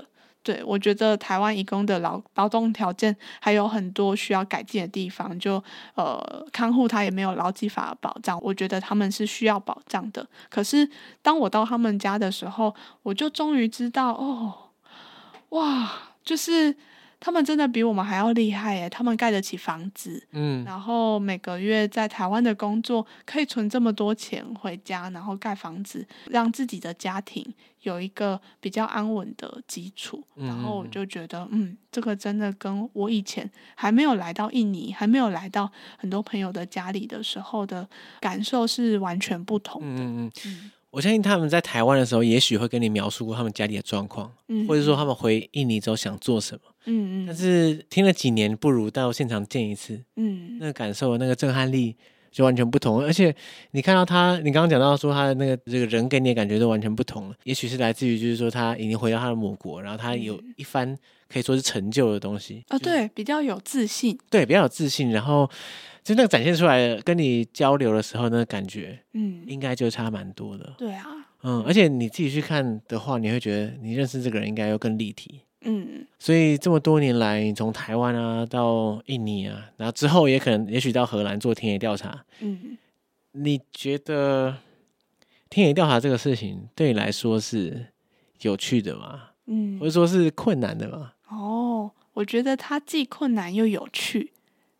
[0.47, 5.61] 对，我觉得台湾义工的劳劳动条件还有很多需要改进的地方，就
[5.95, 10.25] 呃，看护他也没有劳基法保障，我觉得他们是需要保障的。
[10.49, 10.89] 可是
[11.21, 12.73] 当我到他们家的时候，
[13.03, 14.53] 我就终于知道，哦，
[15.49, 15.91] 哇，
[16.23, 16.73] 就是。
[17.19, 18.89] 他们真的比我们还要厉害耶！
[18.89, 27.45] 他们盖得起房子，嗯，然后每个月在台湾的工作可以存这么多钱回家，然后盖房子，让自己的家庭
[27.81, 30.23] 有一个比较安稳的基础。
[30.35, 37.87] 然后我就觉得，嗯，这个真的跟我以前还没有来到印尼，还没有来到很多朋友的家里的时候的
[38.19, 40.03] 感受是完全不同的。
[40.03, 40.71] 嗯嗯。
[40.89, 47.25] 我相信他们在台湾的时候，也许会跟你描述过他们家里的状况，嗯，或者说他们回印尼之后想做什么，嗯嗯。
[47.27, 51.95] 但是听了几年，不如到现场见一次，嗯，那个感受、那个震撼力
[52.31, 52.99] 就完全不同。
[53.01, 53.33] 而且
[53.71, 57.35] 你看到他，你刚刚讲到说他的那个这个人给你的感觉都完全不同了。
[57.43, 60.97] 也许是来自于就是说他已经回到他的母国，然后他有一番
[61.29, 65.49] 可以说是成就的东西啊，对，比较有自信，对，比较有自信，然后。
[66.03, 70.73] 就那个展现出来的，跟你交流的时候那个感觉，嗯，应该就差蛮多的。
[70.77, 71.05] 对啊，
[71.43, 75.41] 嗯，而且你自己去看的话，你会觉得你认识这个人应该要更立体。
[75.61, 82.23] 嗯，所以这么多年来，你从台湾啊到印尼啊，然后之后也可能也许到荷兰做田野调查。
[82.39, 82.77] 嗯，
[83.31, 84.55] 你觉得
[85.49, 87.87] 田野调查这个事情对你来说是
[88.41, 89.29] 有趣的吗？
[89.47, 91.13] 嗯，或者说是困难的吗？
[91.29, 94.31] 哦，我觉得它既困难又有趣。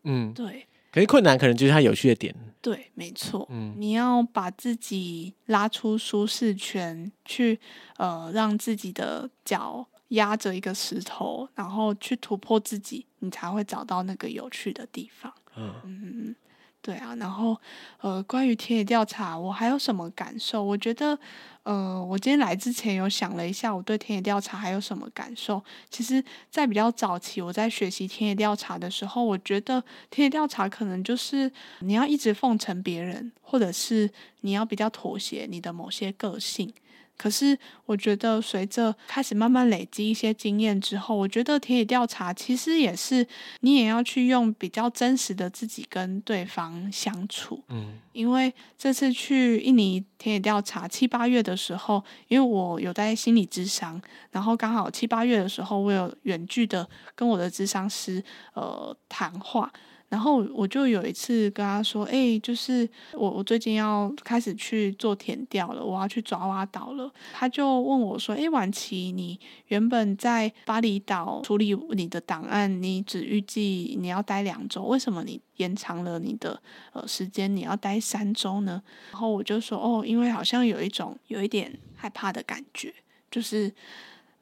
[0.04, 0.66] 嗯，对。
[0.90, 2.34] 可是困难可能就是它有趣的点。
[2.62, 3.46] 对，没错。
[3.50, 7.58] 嗯，你要把自己拉出舒适圈，去
[7.98, 15.32] 呃，让自己的脚压着一个石头，然后去突破自己，你才会找到那个有趣的地方。
[15.56, 16.36] 嗯嗯。
[16.80, 17.60] 对啊，然后
[18.00, 20.62] 呃，关于田野调查，我还有什么感受？
[20.62, 21.18] 我觉得，
[21.64, 25.62] 呃，我今天来之前有想了一下，我对田野调查还有什么感受？
[25.90, 31.50] 其实，在比较早期，我在学习田野调查的时候，我觉得田野调查可能就是
[31.80, 34.08] 你要一直奉承别人，或者是
[34.42, 36.72] 你要比较妥协你的某些个性。
[37.18, 43.26] 可是，我觉得随着开始慢慢累积一些经验之后，我觉得田野调查其实也是
[43.60, 47.62] 你也要去用比较真实的自己跟对方相处。
[47.68, 54.00] 嗯，因为这次去印尼田野调查七八月的时候，因为我有在心理智商，
[54.30, 58.22] 然后刚好七八月的时候，我有远距的跟我的智商师
[58.54, 59.72] 呃谈话。
[60.08, 76.58] 然后我就有一次跟他说：“哎，就是我我最近要开始去做田调了，我要去爪哇岛了。”他就问我说：“哎，婉琪，你原本在巴厘岛处理你的档案，你只预计你要待两周，为什么你延长了你的
[76.94, 78.82] 呃时间，你要待三周呢？”
[79.12, 82.94] 然后我就说：“哦，因为好像有一种有一点害怕的感觉，
[83.30, 83.70] 就是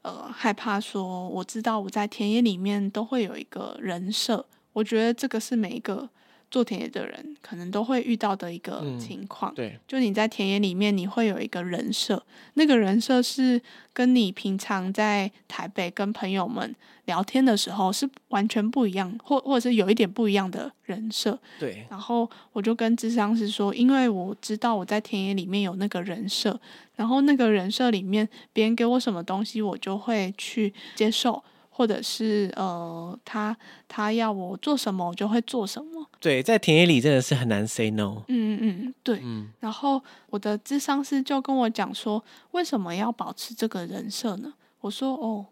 [0.03, 4.45] 呃害怕说，我知道我在田野里面都会有一个人设。”
[4.77, 6.07] 我觉得这个是每一个
[6.51, 9.51] 做田野的人可能都会遇到的一个情况。
[9.53, 12.21] 嗯，对，就你在田野里面，你会有一个人设，
[12.53, 13.59] 那个人设是
[13.91, 16.75] 跟你平常在台北跟朋友们
[17.05, 21.39] 聊天的时候是完全不一样，或或者是有一点不一样的人设。
[21.59, 21.87] 对。
[21.89, 26.61] 然后我就跟智商是说，因为我知道我在田野里面有那个人设，
[26.95, 31.43] 然后那个人设里面别人给我什么东西，我就会去接受。
[31.77, 33.55] 或者是呃，他
[33.87, 36.03] 他要我做什么，我就会做什么。
[36.19, 38.23] 对，在田野里真的是很难 say no。
[38.29, 39.19] 嗯嗯嗯，对。
[39.21, 39.49] 嗯。
[39.59, 40.01] 然后
[40.31, 44.55] 我的智商师就跟我讲说，为什么要保持这个人设呢？
[44.81, 45.45] 我说哦，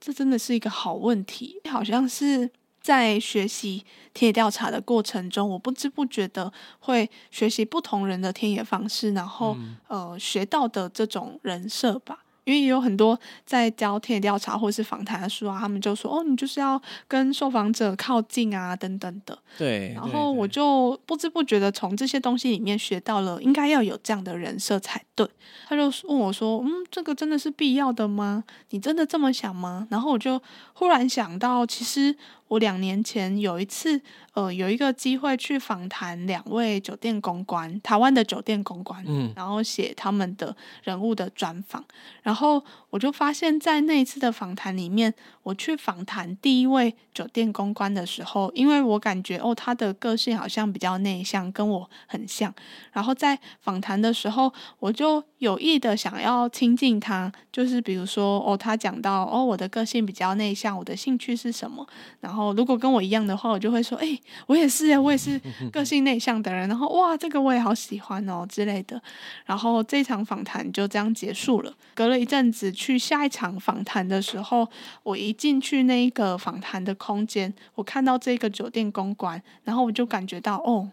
[0.00, 1.60] 这真的是一个好问题。
[1.70, 2.50] 好像是
[2.80, 12.23] 在学习田野调查的过程中，我不知不觉的会学习不同人的田野方式，然后、嗯、呃，学到的这种人设吧。
[12.44, 19.38] 因为也有很多在教田野调查或是访谈的书啊，他们就说哦，你就是要跟受访者靠近啊，等等的。
[19.58, 19.92] 对。
[19.94, 25.28] 然后我就不知不觉的从这些东西里面学到了，应该要有这样的人设才对。
[25.66, 28.44] 他就问我说：“嗯，这个真的是必要的吗？
[28.70, 30.40] 你真的这么想吗？”然后我就
[30.74, 32.16] 忽然想到，其实。
[32.48, 34.00] 我两年前有一次，
[34.34, 41.82] 呃，有一个机会去访谈两位酒店公关，台湾的酒店公关，嗯，然后写他们的人物的专访，
[42.22, 45.12] 然后我就发现，在那一次的访谈里面，
[45.42, 52.54] 我去访谈第一位酒店公关的时候，因为我感觉哦，他的个性好像比较内向，跟我很像，
[52.92, 61.84] 然后在访谈的时候，我就有意的想要亲近他，就是比如说哦，他讲到哦，我的个性比较内向，我的兴趣是什么，
[62.20, 62.44] 然后。
[62.54, 65.40] 如果跟我一样的话，我就会说：“哎、欸，我也是，我也是
[65.72, 69.00] 个性内向的人。”然后哇，这个我也好喜欢哦之类的。
[69.44, 71.74] 然后这场访谈就这样结束了。
[71.94, 74.68] 隔了一阵子去下一场访谈的时候，
[75.02, 80.90] 我一进去那一个访谈的空间，我看到这个酒店公关，然后我就感觉到哦，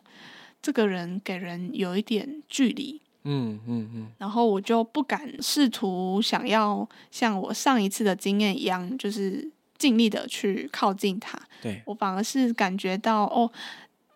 [0.62, 3.00] 这个人给人有一点距离。
[3.24, 4.08] 嗯嗯嗯。
[4.18, 9.52] 然后我就不敢试图想要像我上一次的经验一样，就是。
[9.82, 13.52] 尽力的去靠近他，对，我反而是感觉到哦，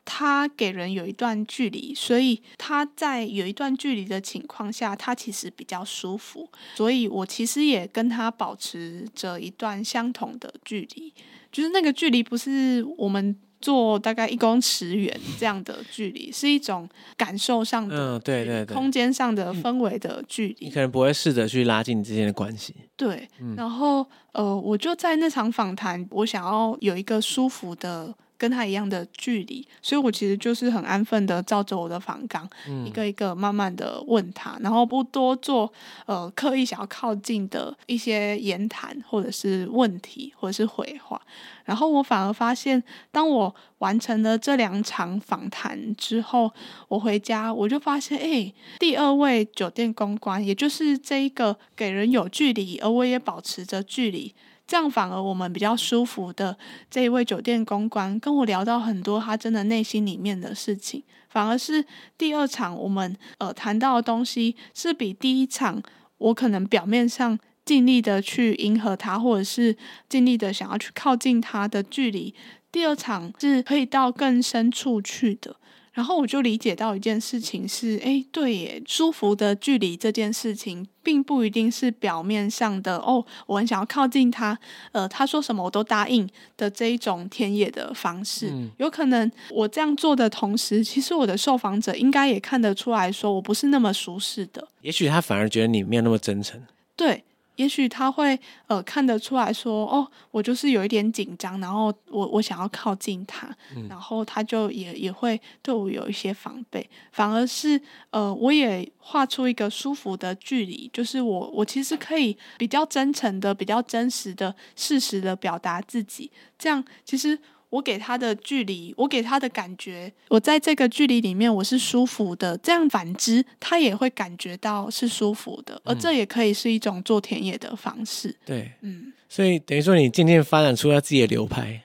[0.06, 11.12] 他给人有一段距离，所以他在有一段距离的情况下，他其实比较舒服，所以我其实也跟他保持着一段相同的距离，
[11.52, 13.36] 就是那个距离不是我们。
[13.66, 16.88] 做大概一公尺远这样的距离，是一种
[17.18, 20.68] 感受上的，嗯，对对对，空间上的氛围的距离。
[20.68, 22.76] 你可能不会试着去拉近之间的关系。
[22.96, 28.14] 对，嗯，然后呃，我就在那场访谈，我想要有一个舒服的。
[28.46, 35.74] 跟他一样的距离，所以我其实就是很安分的照着我的访纲，嗯、一个一个慢慢的问他，然后不多做
[36.06, 41.20] 呃刻意想要靠近的一些言谈或者是问题或者是回话，
[41.64, 46.52] 然后我反而发现，当我完成了这两场访谈之后，
[46.88, 54.36] 我回家我就发现，哎，第二位酒店公关，也就是这一个给人有距离，而我也保持着距离。
[54.68, 56.58] 这样反而我们比较舒服的
[56.90, 61.86] 这一位酒店公关跟我聊到很多他真的内心里面的事情，反而是
[62.18, 65.82] 第二场我们呃谈到的东西是比第一场
[66.18, 69.76] 我可能表面上尽力的去迎合他，或者是
[70.10, 72.34] 尽力的想要去靠近他的距离，
[72.72, 75.56] 第二场是可以到更深处去的。
[75.96, 84.60] 然后我就理解到一件事情是，哎，对耶，舒服的距离这件事情，并不一定是表面上的哦，我很想要靠近他，
[84.92, 88.50] 呃，他说什么我都答应的这一种田野的方式。
[88.52, 94.68] 嗯，有可能我这样做的同时，其实我的受访者应该也看得出来说，我不是那么舒适的。
[94.82, 96.62] 也许他反而觉得你没有那么真诚。
[96.98, 97.24] 对。
[97.56, 107.80] 也许他会呃看得出来说，哦，我就是有一点紧张，然后我我想要靠近他，嗯、然后他就也也会对我有一些防备，反而是
[108.10, 117.40] 呃我也画出一个舒服的距离，就是我我其实可以比较真诚的、比较真实的、适时的表达自己，这样其实。
[117.76, 122.58] 我给他的距离，我给他的感觉，我在这个距离里面我是舒服的。
[122.60, 128.34] 这样反之，他也会感觉到是舒服的，而这也可以是一种做田野的方式。
[128.46, 131.82] 对，嗯，所以等于说你渐渐发展出了自己的流派。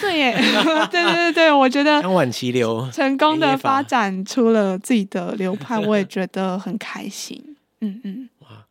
[0.00, 0.36] 对耶，
[0.88, 7.56] 对对对对，我觉得像晚期流成功的发展出了自己的流派，我也觉得很开心。
[7.80, 8.64] 嗯嗯，哇，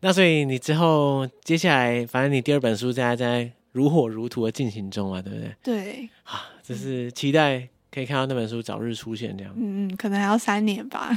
[0.00, 3.52] 那所以你之后接下来，反正你第二本书在在。
[3.72, 5.56] 如火如荼的进行中啊，对不对？
[5.62, 9.52] 对，啊，就是期待可以看到那本书早日出现这样。
[9.56, 11.10] 嗯嗯，可能还要三年吧。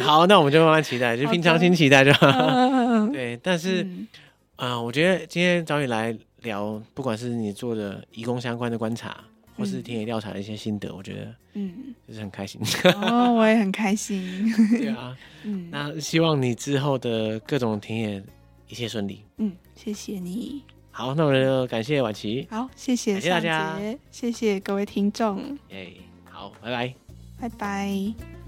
[0.00, 2.28] 好，那我们就慢慢期待，就平常心期待就好。
[3.12, 4.06] 对，但是，嗯、
[4.56, 9.24] 呃，我觉得今天找你来聊，不管是你做的义工相关的观察，
[9.56, 12.60] 或是田野调查的一些心得，我觉得，嗯，就是很开心。
[13.02, 14.52] 哦，我也很开心。
[14.78, 18.22] 对啊，嗯，那希望你之后的各种田野
[18.68, 19.24] 一切顺利。
[19.38, 20.62] 嗯，谢谢你。
[20.94, 22.46] 好，那我们就感谢婉琪。
[22.50, 23.78] 好，谢谢，谢谢大家，
[24.10, 25.58] 谢谢各位听众。
[25.70, 25.88] 哎，
[26.30, 26.94] 好，拜拜，
[27.40, 28.41] 拜拜。